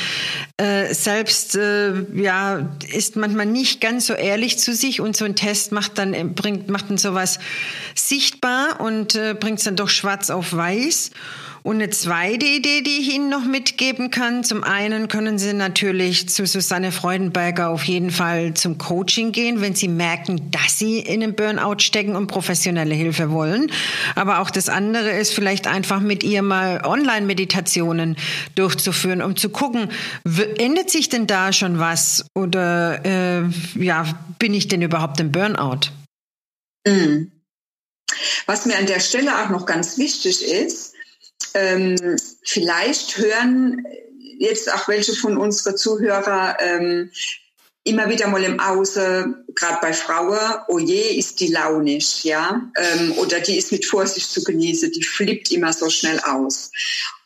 äh, 0.57 0.93
selbst 0.93 1.55
äh, 1.55 1.93
ja 2.13 2.69
ist 2.93 3.15
manchmal 3.15 3.47
nicht 3.47 3.81
ganz 3.81 4.05
so 4.05 4.13
ehrlich 4.13 4.59
zu 4.59 4.75
sich 4.75 5.01
und 5.01 5.17
so 5.17 5.25
ein 5.25 5.35
Test 5.35 5.71
macht 5.71 5.97
dann 5.97 6.35
bringt 6.35 6.69
macht 6.69 6.89
dann 6.89 6.97
sowas 6.97 7.39
sichtbar 7.95 8.79
und 8.81 9.15
äh, 9.15 9.33
bringt 9.33 9.57
es 9.57 9.65
dann 9.65 9.75
doch 9.75 9.89
schwarz 9.89 10.29
auf 10.29 10.53
weiß 10.53 10.74
weiß. 10.75 11.11
Und 11.63 11.77
eine 11.77 11.89
zweite 11.89 12.45
Idee, 12.45 12.83
die 12.83 12.99
ich 12.99 13.15
Ihnen 13.15 13.27
noch 13.27 13.43
mitgeben 13.43 14.11
kann. 14.11 14.43
Zum 14.43 14.63
einen 14.63 15.07
können 15.07 15.39
Sie 15.39 15.51
natürlich 15.51 16.29
zu 16.29 16.45
Susanne 16.45 16.91
Freudenberger 16.91 17.69
auf 17.69 17.83
jeden 17.85 18.11
Fall 18.11 18.53
zum 18.53 18.77
Coaching 18.77 19.31
gehen, 19.31 19.61
wenn 19.61 19.73
Sie 19.73 19.87
merken, 19.87 20.51
dass 20.51 20.77
Sie 20.77 20.99
in 20.99 21.23
einem 21.23 21.33
Burnout 21.33 21.79
stecken 21.79 22.15
und 22.15 22.27
professionelle 22.27 22.93
Hilfe 22.93 23.31
wollen. 23.31 23.71
Aber 24.13 24.41
auch 24.41 24.51
das 24.51 24.69
andere 24.69 25.09
ist 25.09 25.33
vielleicht 25.33 25.65
einfach 25.65 26.01
mit 26.01 26.23
ihr 26.23 26.43
mal 26.43 26.85
Online-Meditationen 26.85 28.15
durchzuführen, 28.53 29.23
um 29.23 29.35
zu 29.35 29.49
gucken, 29.49 29.89
ändert 30.59 30.91
sich 30.91 31.09
denn 31.09 31.25
da 31.25 31.51
schon 31.51 31.79
was 31.79 32.27
oder 32.35 33.03
äh, 33.03 33.43
ja, 33.73 34.05
bin 34.37 34.53
ich 34.53 34.67
denn 34.67 34.83
überhaupt 34.83 35.19
im 35.19 35.31
Burnout? 35.31 35.89
Mhm. 36.85 37.31
Was 38.45 38.65
mir 38.65 38.77
an 38.77 38.85
der 38.85 38.99
Stelle 38.99 39.43
auch 39.43 39.49
noch 39.49 39.65
ganz 39.65 39.97
wichtig 39.97 40.43
ist, 40.43 40.93
ähm, 41.53 42.17
vielleicht 42.43 43.17
hören 43.17 43.85
jetzt 44.37 44.71
auch 44.73 44.87
welche 44.87 45.13
von 45.13 45.37
unseren 45.37 45.77
Zuhörer 45.77 46.57
ähm, 46.59 47.11
immer 47.83 48.09
wieder 48.09 48.27
mal 48.27 48.43
im 48.43 48.59
Außen, 48.59 49.45
gerade 49.53 49.77
bei 49.81 49.93
Frauen, 49.93 50.39
oh 50.67 50.79
je, 50.79 51.17
ist 51.17 51.39
die 51.39 51.47
launisch, 51.47 52.23
ja, 52.25 52.69
ähm, 52.75 53.13
oder 53.13 53.39
die 53.39 53.57
ist 53.57 53.71
mit 53.71 53.85
Vorsicht 53.85 54.31
zu 54.31 54.43
genießen, 54.43 54.91
die 54.91 55.03
flippt 55.03 55.51
immer 55.51 55.71
so 55.71 55.89
schnell 55.89 56.19
aus. 56.21 56.71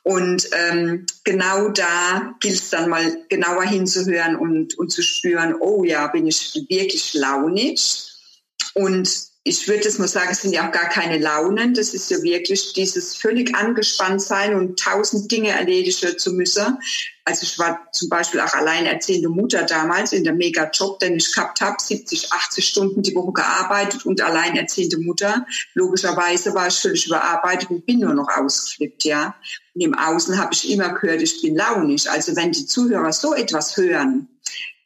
Und 0.04 0.50
ähm, 0.54 1.06
genau 1.24 1.70
da 1.70 2.36
gilt 2.40 2.56
es 2.56 2.70
dann 2.70 2.90
mal 2.90 3.26
genauer 3.30 3.64
hinzuhören 3.64 4.36
und, 4.36 4.78
und 4.78 4.92
zu 4.92 5.02
spüren, 5.02 5.56
oh 5.60 5.84
ja, 5.84 6.08
bin 6.08 6.28
ich 6.28 6.54
wirklich 6.68 7.14
launisch. 7.14 8.08
Und 8.74 9.29
ich 9.44 9.68
würde 9.68 9.86
jetzt 9.86 10.00
mal 10.00 10.08
sagen, 10.08 10.30
es 10.32 10.42
sind 10.42 10.54
ja 10.54 10.68
auch 10.68 10.72
gar 10.72 10.90
keine 10.90 11.18
Launen. 11.18 11.74
Das 11.74 11.94
ist 11.94 12.12
ja 12.12 12.22
wirklich 12.22 12.74
dieses 12.74 13.16
völlig 13.16 13.56
angespannt 13.56 14.22
sein 14.22 14.54
und 14.54 14.78
tausend 14.78 15.32
Dinge 15.32 15.52
erledigen 15.52 16.18
zu 16.18 16.34
müssen. 16.34 16.78
Also 17.24 17.44
ich 17.44 17.58
war 17.58 17.88
zum 17.94 18.10
Beispiel 18.10 18.42
auch 18.42 18.54
alleinerziehende 18.54 19.30
Mutter 19.30 19.64
damals 19.64 20.12
in 20.12 20.26
der 20.26 20.34
Mega-Job, 20.34 21.00
den 21.00 21.16
ich 21.16 21.34
gehabt 21.34 21.62
habe, 21.62 21.78
70, 21.80 22.34
80 22.34 22.68
Stunden 22.68 23.02
die 23.02 23.16
Woche 23.16 23.32
gearbeitet 23.32 24.06
und 24.06 24.20
alleinerziehende 24.20 24.98
Mutter. 24.98 25.46
Logischerweise 25.74 26.54
war 26.54 26.68
ich 26.68 26.76
völlig 26.76 27.08
überarbeitet 27.08 27.70
und 27.70 27.86
bin 27.86 28.00
nur 28.00 28.14
noch 28.14 28.28
ausgeflippt, 28.28 29.06
ja. 29.06 29.36
Und 29.74 29.82
im 29.82 29.94
Außen 29.94 30.38
habe 30.38 30.54
ich 30.54 30.70
immer 30.70 30.90
gehört, 30.90 31.22
ich 31.22 31.42
bin 31.42 31.56
launisch. 31.56 32.08
Also 32.08 32.36
wenn 32.36 32.52
die 32.52 32.66
Zuhörer 32.66 33.14
so 33.14 33.34
etwas 33.34 33.78
hören, 33.78 34.28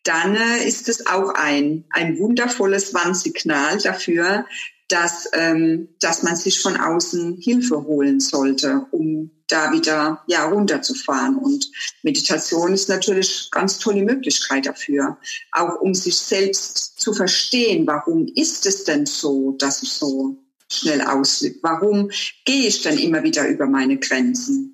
dann 0.04 0.36
äh, 0.36 0.68
ist 0.68 0.90
es 0.90 1.08
auch 1.08 1.30
ein, 1.36 1.86
ein 1.90 2.20
wundervolles 2.20 2.94
Warnsignal 2.94 3.78
dafür, 3.80 4.46
dass, 4.90 5.30
ähm, 5.34 5.90
dass 6.00 6.24
man 6.24 6.36
sich 6.36 6.62
von 6.62 6.78
außen 6.78 7.38
Hilfe 7.38 7.84
holen 7.84 8.20
sollte, 8.20 8.86
um 8.92 9.32
da 9.48 9.72
wieder 9.72 10.24
ja, 10.28 10.46
runterzufahren. 10.46 11.38
Und 11.38 11.72
Meditation 12.04 12.74
ist 12.74 12.90
natürlich 12.90 13.50
ganz 13.52 13.80
tolle 13.80 14.04
Möglichkeit 14.04 14.66
dafür, 14.66 15.18
auch 15.52 15.80
um 15.82 15.94
sich 15.94 16.18
selbst 16.18 17.00
zu 17.00 17.14
verstehen, 17.14 17.88
warum 17.88 18.28
ist 18.36 18.66
es 18.66 18.84
denn 18.84 19.06
so, 19.06 19.54
dass 19.54 19.84
ich 19.84 19.92
so 19.94 20.38
schnell 20.72 21.02
ausflippe? 21.02 21.60
Warum 21.62 22.10
gehe 22.46 22.68
ich 22.68 22.82
dann 22.82 22.98
immer 22.98 23.24
wieder 23.24 23.48
über 23.48 23.68
meine 23.68 23.98
Grenzen? 23.98 24.73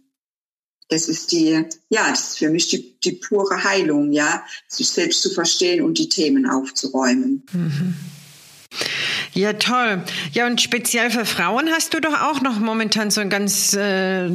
Das 0.90 1.08
ist 1.08 1.32
die, 1.32 1.64
ja, 1.90 2.10
das 2.10 2.30
ist 2.30 2.38
für 2.40 2.50
mich 2.50 2.68
die, 2.68 3.00
die 3.00 3.14
pure 3.14 3.64
Heilung, 3.64 4.12
ja, 4.12 4.44
sich 4.68 4.90
selbst 4.90 5.22
zu 5.22 5.30
verstehen 5.30 5.84
und 5.84 5.98
die 5.98 6.10
Themen 6.10 6.50
aufzuräumen. 6.50 7.44
Mhm. 7.52 7.96
Ja, 9.34 9.54
toll. 9.54 10.04
Ja, 10.34 10.48
und 10.48 10.62
speziell 10.62 11.12
für 11.12 11.26
Frauen 11.26 11.70
hast 11.70 11.94
du 11.94 12.00
doch 12.00 12.20
auch 12.22 12.42
noch 12.42 12.60
momentan 12.60 13.12
so 13.12 13.22
ein 13.22 13.30
ganz 13.30 13.74
äh, 13.74 14.30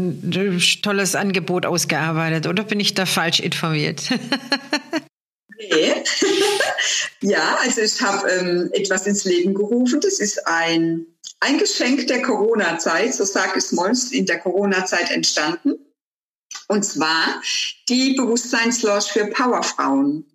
tolles 0.82 1.14
Angebot 1.14 1.66
ausgearbeitet, 1.66 2.46
oder 2.46 2.62
bin 2.62 2.80
ich 2.80 2.94
da 2.94 3.04
falsch 3.04 3.40
informiert? 3.40 4.02
nee. 5.58 5.94
ja, 7.20 7.58
also 7.62 7.80
ich 7.80 8.00
habe 8.00 8.28
ähm, 8.30 8.70
etwas 8.73 9.06
ins 9.06 9.25
Leben 9.25 9.54
gerufen. 9.54 10.00
Das 10.00 10.20
ist 10.20 10.46
ein, 10.46 11.06
ein 11.40 11.58
Geschenk 11.58 12.06
der 12.06 12.23
Corona-Zeit, 12.23 13.14
so 13.14 13.25
sagt 13.25 13.56
es 13.56 13.73
mal, 13.73 13.92
in 14.12 14.26
der 14.26 14.38
Corona-Zeit 14.38 15.11
entstanden. 15.11 15.75
Und 16.68 16.85
zwar 16.85 17.42
die 17.88 18.14
Bewusstseinslodge 18.14 19.09
für 19.12 19.26
Powerfrauen. 19.26 20.26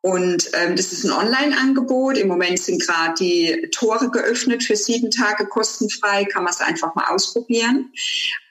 Und 0.00 0.50
ähm, 0.52 0.76
das 0.76 0.92
ist 0.92 1.04
ein 1.04 1.12
Online-Angebot. 1.12 2.18
Im 2.18 2.28
Moment 2.28 2.58
sind 2.58 2.86
gerade 2.86 3.14
die 3.18 3.68
Tore 3.72 4.10
geöffnet 4.10 4.62
für 4.62 4.76
sieben 4.76 5.10
Tage 5.10 5.46
kostenfrei. 5.46 6.26
Kann 6.26 6.44
man 6.44 6.52
es 6.52 6.60
einfach 6.60 6.94
mal 6.94 7.06
ausprobieren. 7.06 7.90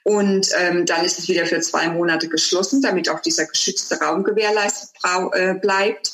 Und 0.02 0.48
ähm, 0.58 0.84
dann 0.84 1.04
ist 1.04 1.20
es 1.20 1.28
wieder 1.28 1.46
für 1.46 1.60
zwei 1.60 1.88
Monate 1.88 2.28
geschlossen, 2.28 2.82
damit 2.82 3.08
auch 3.08 3.20
dieser 3.20 3.46
geschützte 3.46 4.00
Raum 4.00 4.24
gewährleistet 4.24 4.90
äh, 5.32 5.54
bleibt. 5.54 6.12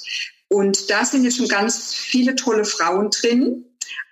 Und 0.48 0.90
da 0.90 1.06
sind 1.06 1.24
jetzt 1.24 1.38
schon 1.38 1.48
ganz 1.48 1.94
viele 1.94 2.34
tolle 2.34 2.66
Frauen 2.66 3.08
drin. 3.10 3.64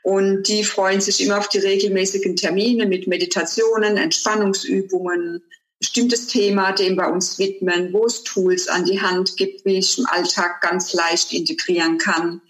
Und 0.03 0.45
die 0.45 0.65
freuen 0.65 1.03
sich 1.03 1.23
immer 1.23 1.38
auf 1.38 1.50
die 1.50 1.59
regelmäßigen 1.59 2.37
Termine 2.37 2.87
mit 2.87 3.07
Meditationen, 3.07 3.99
Entspannungsübungen, 3.99 5.42
bestimmtes 5.79 6.27
Thema 6.27 6.73
dem 6.73 6.97
wir 6.97 7.09
uns 7.09 7.38
widmen, 7.38 7.93
wo 7.93 8.05
es 8.07 8.25
Tools 8.25 8.69
an 8.69 8.85
die 8.85 9.01
Hand 9.01 9.37
gibt, 9.37 9.64
wie 9.64 9.79
ich 9.79 9.99
im 9.99 10.07
Alltag 10.07 10.61
ganz 10.61 10.93
leicht 10.93 11.33
integrieren 11.33 11.99
kann, 11.99 12.41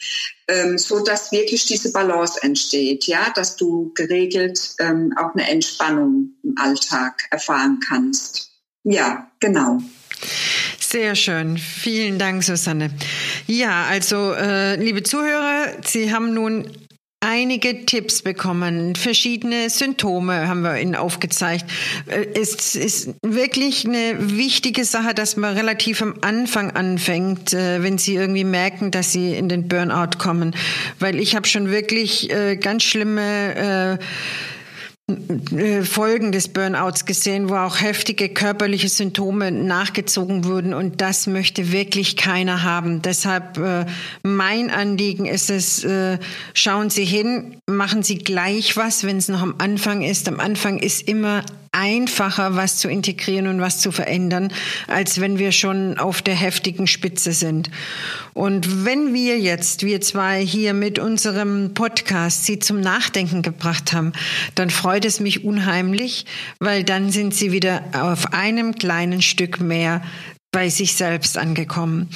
ähm, 0.49 0.79
so 0.79 1.05
dass 1.05 1.31
wirklich 1.31 1.67
diese 1.67 1.93
Balance 1.93 2.43
entsteht, 2.43 3.07
ja, 3.07 3.31
dass 3.35 3.57
du 3.57 3.93
geregelt 3.95 4.75
ähm, 4.79 5.13
auch 5.19 5.35
eine 5.35 5.49
Entspannung 5.49 6.31
im 6.43 6.55
Alltag 6.57 7.25
erfahren 7.31 7.81
kannst. 7.87 8.51
Ja, 8.85 9.31
genau. 9.41 9.83
Sehr 10.81 11.15
schön. 11.15 11.59
Vielen 11.59 12.19
Dank, 12.19 12.43
Susanne. 12.43 12.91
Ja, 13.47 13.85
also, 13.85 14.33
äh, 14.33 14.77
liebe 14.77 15.03
Zuhörer, 15.03 15.75
Sie 15.85 16.13
haben 16.13 16.33
nun 16.33 16.67
einige 17.21 17.85
Tipps 17.85 18.23
bekommen, 18.23 18.95
verschiedene 18.95 19.71
Symptome 19.71 20.49
haben 20.49 20.63
wir 20.63 20.79
Ihnen 20.79 20.95
aufgezeigt. 20.95 21.65
Äh, 22.07 22.27
es 22.41 22.77
ist 22.77 23.15
wirklich 23.23 23.87
eine 23.87 24.37
wichtige 24.37 24.85
Sache, 24.85 25.15
dass 25.15 25.37
man 25.37 25.57
relativ 25.57 26.01
am 26.01 26.15
Anfang 26.21 26.71
anfängt, 26.73 27.53
äh, 27.53 27.83
wenn 27.83 27.99
Sie 27.99 28.15
irgendwie 28.15 28.45
merken, 28.45 28.91
dass 28.91 29.13
Sie 29.13 29.35
in 29.35 29.49
den 29.49 29.69
Burnout 29.69 30.19
kommen. 30.19 30.55
Weil 31.01 31.19
ich 31.19 31.35
habe 31.35 31.47
schon 31.47 31.71
wirklich 31.71 32.31
äh, 32.31 32.57
ganz 32.57 32.85
schlimme 32.85 33.99
äh, 33.99 34.05
Folgen 35.85 36.33
des 36.33 36.49
Burnouts 36.49 37.07
gesehen, 37.07 37.49
wo 37.49 37.55
auch 37.55 37.81
heftige 37.81 38.29
körperliche 38.29 38.91
Symptome 38.91 39.51
nachgezogen 39.51 40.45
wurden 40.45 40.75
und 40.75 41.01
das 41.01 41.27
möchte 41.27 41.73
wirklich 41.73 42.17
keiner 42.17 42.63
haben. 42.63 43.01
Deshalb 43.01 43.57
äh, 43.57 43.87
mein 44.23 44.71
Anliegen 44.71 45.25
ist 45.25 45.49
es, 45.49 45.83
äh, 45.83 46.19
schauen 46.53 46.91
Sie 46.91 47.07
hin, 47.07 47.57
machen 47.65 48.03
Sie 48.03 48.19
gleich 48.19 48.77
was, 48.77 49.05
wenn 49.05 49.17
es 49.17 49.29
noch 49.29 49.41
am 49.41 49.55
Anfang 49.57 50.03
ist. 50.03 50.29
Am 50.29 50.41
Anfang 50.41 50.79
ist 50.79 51.09
immer 51.09 51.43
einfacher, 51.79 52.57
was 52.57 52.79
zu 52.79 52.89
integrieren 52.89 53.47
und 53.47 53.61
was 53.61 53.79
zu 53.79 53.93
verändern, 53.93 54.53
als 54.89 55.21
wenn 55.21 55.39
wir 55.39 55.53
schon 55.53 55.97
auf 55.97 56.23
der 56.23 56.35
heftigen 56.35 56.89
Spitze 56.89 57.33
sind. 57.33 57.71
Und 58.35 58.85
wenn 58.85 59.15
wir 59.15 59.39
jetzt, 59.39 59.85
wir 59.85 60.01
zwei 60.01 60.45
hier 60.45 60.75
mit 60.75 60.99
unserem 60.99 61.75
Podcast 61.75 62.47
Sie 62.47 62.59
zum 62.59 62.81
Nachdenken 62.81 63.43
gebracht 63.43 63.93
haben, 63.93 64.13
dann 64.57 64.71
freut 64.71 65.05
es 65.05 65.21
mich 65.21 65.45
unheimlich, 65.45 66.27
weil 66.59 66.83
dann 66.83 67.11
sind 67.11 67.35
Sie 67.35 67.53
wieder 67.53 67.85
auf 67.93 68.33
einem 68.33 68.75
kleinen 68.75 69.23
Stück 69.23 69.61
mehr 69.61 70.03
bei 70.51 70.71
sich 70.71 70.97
selbst 70.97 71.37
angekommen. 71.37 72.09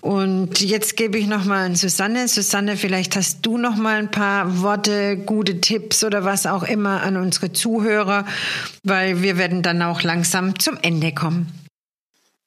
Und 0.00 0.60
jetzt 0.60 0.96
gebe 0.96 1.18
ich 1.18 1.26
noch 1.26 1.44
mal 1.44 1.66
an 1.66 1.74
Susanne. 1.74 2.28
Susanne, 2.28 2.76
vielleicht 2.76 3.16
hast 3.16 3.40
du 3.42 3.58
noch 3.58 3.76
mal 3.76 3.98
ein 3.98 4.10
paar 4.10 4.62
Worte, 4.62 5.16
gute 5.16 5.60
Tipps 5.60 6.04
oder 6.04 6.24
was 6.24 6.46
auch 6.46 6.62
immer 6.62 7.02
an 7.02 7.16
unsere 7.16 7.52
Zuhörer, 7.52 8.26
weil 8.84 9.22
wir 9.22 9.38
werden 9.38 9.62
dann 9.62 9.82
auch 9.82 10.02
langsam 10.02 10.58
zum 10.58 10.78
Ende 10.82 11.12
kommen. 11.12 11.52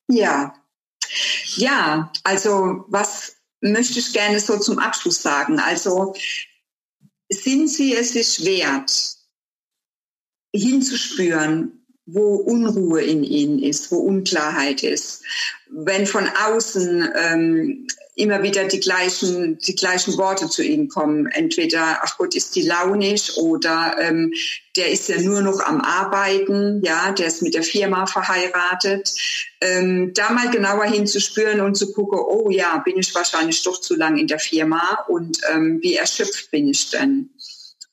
Ja, 0.07 0.53
ja. 1.55 2.11
Also 2.23 2.85
was 2.87 3.35
möchte 3.61 3.99
ich 3.99 4.13
gerne 4.13 4.39
so 4.39 4.57
zum 4.57 4.79
Abschluss 4.79 5.21
sagen? 5.21 5.59
Also 5.59 6.15
sind 7.29 7.67
Sie 7.67 7.95
es 7.95 8.13
sich 8.13 8.45
wert, 8.45 9.17
hinzuspüren, 10.55 11.82
wo 12.05 12.35
Unruhe 12.35 13.01
in 13.01 13.23
ihnen 13.23 13.59
ist, 13.59 13.91
wo 13.91 13.97
Unklarheit 13.97 14.83
ist. 14.83 15.23
Wenn 15.69 16.05
von 16.05 16.27
außen 16.27 17.09
ähm, 17.15 17.87
immer 18.15 18.43
wieder 18.43 18.65
die 18.65 18.79
gleichen, 18.79 19.57
die 19.57 19.75
gleichen 19.75 20.17
Worte 20.17 20.47
zu 20.47 20.63
ihnen 20.63 20.87
kommen, 20.87 21.25
entweder, 21.27 21.99
ach 22.03 22.17
Gott, 22.17 22.35
ist 22.35 22.55
die 22.55 22.61
launisch 22.61 23.37
oder 23.37 23.95
ähm, 23.99 24.33
der 24.75 24.91
ist 24.91 25.09
ja 25.09 25.19
nur 25.19 25.41
noch 25.41 25.59
am 25.61 25.81
Arbeiten, 25.81 26.81
ja, 26.83 27.11
der 27.11 27.27
ist 27.27 27.41
mit 27.41 27.55
der 27.55 27.63
Firma 27.63 28.05
verheiratet. 28.05 29.13
Ähm, 29.61 30.13
da 30.13 30.31
mal 30.31 30.51
genauer 30.51 30.85
hinzuspüren 30.85 31.61
und 31.61 31.75
zu 31.75 31.91
gucken, 31.91 32.19
oh 32.19 32.49
ja, 32.51 32.77
bin 32.85 32.99
ich 32.99 33.15
wahrscheinlich 33.15 33.63
doch 33.63 33.79
zu 33.81 33.95
lang 33.95 34.17
in 34.17 34.27
der 34.27 34.39
Firma 34.39 35.05
und 35.07 35.39
ähm, 35.51 35.79
wie 35.81 35.95
erschöpft 35.95 36.51
bin 36.51 36.67
ich 36.67 36.89
denn? 36.91 37.29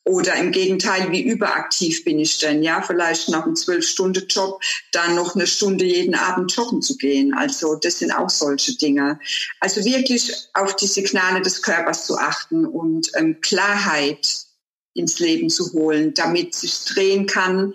Oder 0.03 0.35
im 0.35 0.51
Gegenteil, 0.51 1.11
wie 1.11 1.21
überaktiv 1.21 2.03
bin 2.03 2.19
ich 2.19 2.39
denn? 2.39 2.63
Ja, 2.63 2.81
vielleicht 2.81 3.29
nach 3.29 3.45
einem 3.45 3.55
Zwölf-Stunden-Job 3.55 4.59
dann 4.91 5.13
noch 5.15 5.35
eine 5.35 5.45
Stunde 5.45 5.85
jeden 5.85 6.15
Abend 6.15 6.55
joggen 6.55 6.81
zu 6.81 6.97
gehen. 6.97 7.35
Also 7.35 7.75
das 7.75 7.99
sind 7.99 8.11
auch 8.11 8.29
solche 8.29 8.75
Dinge. 8.77 9.19
Also 9.59 9.85
wirklich 9.85 10.33
auf 10.55 10.75
die 10.75 10.87
Signale 10.87 11.41
des 11.41 11.61
Körpers 11.61 12.07
zu 12.07 12.17
achten 12.17 12.65
und 12.65 13.11
ähm, 13.15 13.41
Klarheit 13.41 14.27
ins 14.95 15.19
Leben 15.19 15.49
zu 15.49 15.71
holen, 15.73 16.13
damit 16.15 16.55
sich 16.55 16.83
drehen 16.85 17.27
kann 17.27 17.73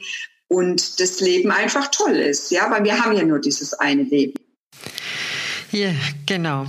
und 0.48 1.00
das 1.00 1.20
Leben 1.20 1.50
einfach 1.52 1.90
toll 1.92 2.16
ist. 2.16 2.50
Ja, 2.50 2.70
weil 2.70 2.84
wir 2.84 2.98
haben 2.98 3.16
ja 3.16 3.24
nur 3.24 3.38
dieses 3.38 3.72
eine 3.72 4.02
Leben. 4.02 4.34
Ja, 5.70 5.92
genau. 6.26 6.66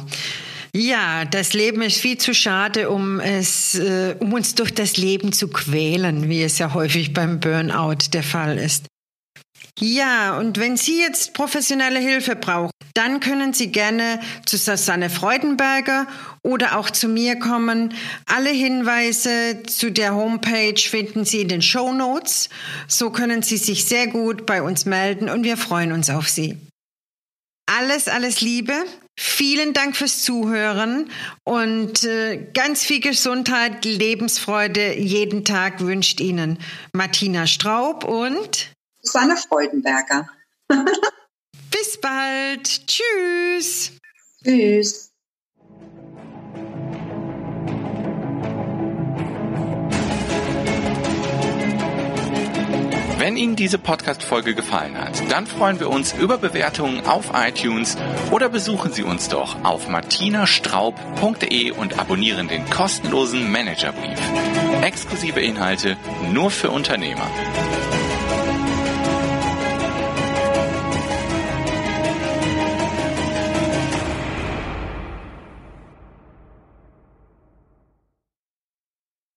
Ja, 0.77 1.25
das 1.25 1.53
Leben 1.53 1.81
ist 1.81 1.99
viel 1.99 2.19
zu 2.19 2.35
schade, 2.35 2.91
um 2.91 3.19
es, 3.19 3.73
äh, 3.79 4.15
um 4.19 4.31
uns 4.33 4.53
durch 4.53 4.71
das 4.71 4.95
Leben 4.95 5.33
zu 5.33 5.47
quälen, 5.47 6.29
wie 6.29 6.43
es 6.43 6.59
ja 6.59 6.75
häufig 6.75 7.13
beim 7.13 7.39
Burnout 7.39 8.13
der 8.13 8.21
Fall 8.21 8.59
ist. 8.59 8.85
Ja, 9.79 10.37
und 10.37 10.59
wenn 10.59 10.77
Sie 10.77 10.99
jetzt 10.99 11.33
professionelle 11.33 11.97
Hilfe 11.97 12.35
brauchen, 12.35 12.69
dann 12.93 13.19
können 13.21 13.53
Sie 13.53 13.71
gerne 13.71 14.19
zu 14.45 14.57
Susanne 14.57 15.09
Freudenberger 15.09 16.05
oder 16.43 16.77
auch 16.77 16.91
zu 16.91 17.07
mir 17.07 17.39
kommen. 17.39 17.95
Alle 18.27 18.51
Hinweise 18.51 19.63
zu 19.65 19.91
der 19.91 20.13
Homepage 20.13 20.79
finden 20.79 21.25
Sie 21.25 21.41
in 21.41 21.47
den 21.47 21.63
Show 21.63 21.91
Notes. 21.91 22.49
So 22.87 23.09
können 23.09 23.41
Sie 23.41 23.57
sich 23.57 23.85
sehr 23.85 24.05
gut 24.05 24.45
bei 24.45 24.61
uns 24.61 24.85
melden 24.85 25.27
und 25.27 25.43
wir 25.43 25.57
freuen 25.57 25.91
uns 25.91 26.11
auf 26.11 26.29
Sie. 26.29 26.55
Alles, 27.65 28.07
alles 28.07 28.41
Liebe. 28.41 28.73
Vielen 29.19 29.73
Dank 29.73 29.95
fürs 29.95 30.21
Zuhören 30.21 31.09
und 31.43 32.03
äh, 32.03 32.37
ganz 32.53 32.83
viel 32.83 32.99
Gesundheit, 32.99 33.83
Lebensfreude 33.83 34.93
jeden 34.93 35.43
Tag 35.43 35.81
wünscht 35.81 36.19
Ihnen 36.19 36.59
Martina 36.93 37.47
Straub 37.47 38.03
und 38.03 38.69
Susanne 39.01 39.35
Freudenberger. 39.35 40.29
Bis 41.71 41.99
bald. 41.99 42.85
Tschüss. 42.85 43.93
Tschüss. 44.43 45.06
Wenn 53.37 53.43
Ihnen 53.43 53.55
diese 53.55 53.77
Podcast-Folge 53.77 54.55
gefallen 54.55 54.97
hat, 54.97 55.21
dann 55.31 55.45
freuen 55.45 55.79
wir 55.79 55.91
uns 55.91 56.11
über 56.11 56.39
Bewertungen 56.39 57.05
auf 57.05 57.33
iTunes 57.35 57.95
oder 58.31 58.49
besuchen 58.49 58.91
Sie 58.91 59.03
uns 59.03 59.29
doch 59.29 59.63
auf 59.63 59.87
martinastraub.de 59.87 61.69
und 61.69 61.99
abonnieren 61.99 62.47
den 62.47 62.67
kostenlosen 62.67 63.51
Managerbrief. 63.51 64.19
Exklusive 64.81 65.39
Inhalte 65.39 65.97
nur 66.33 66.49
für 66.49 66.71
Unternehmer. 66.71 67.29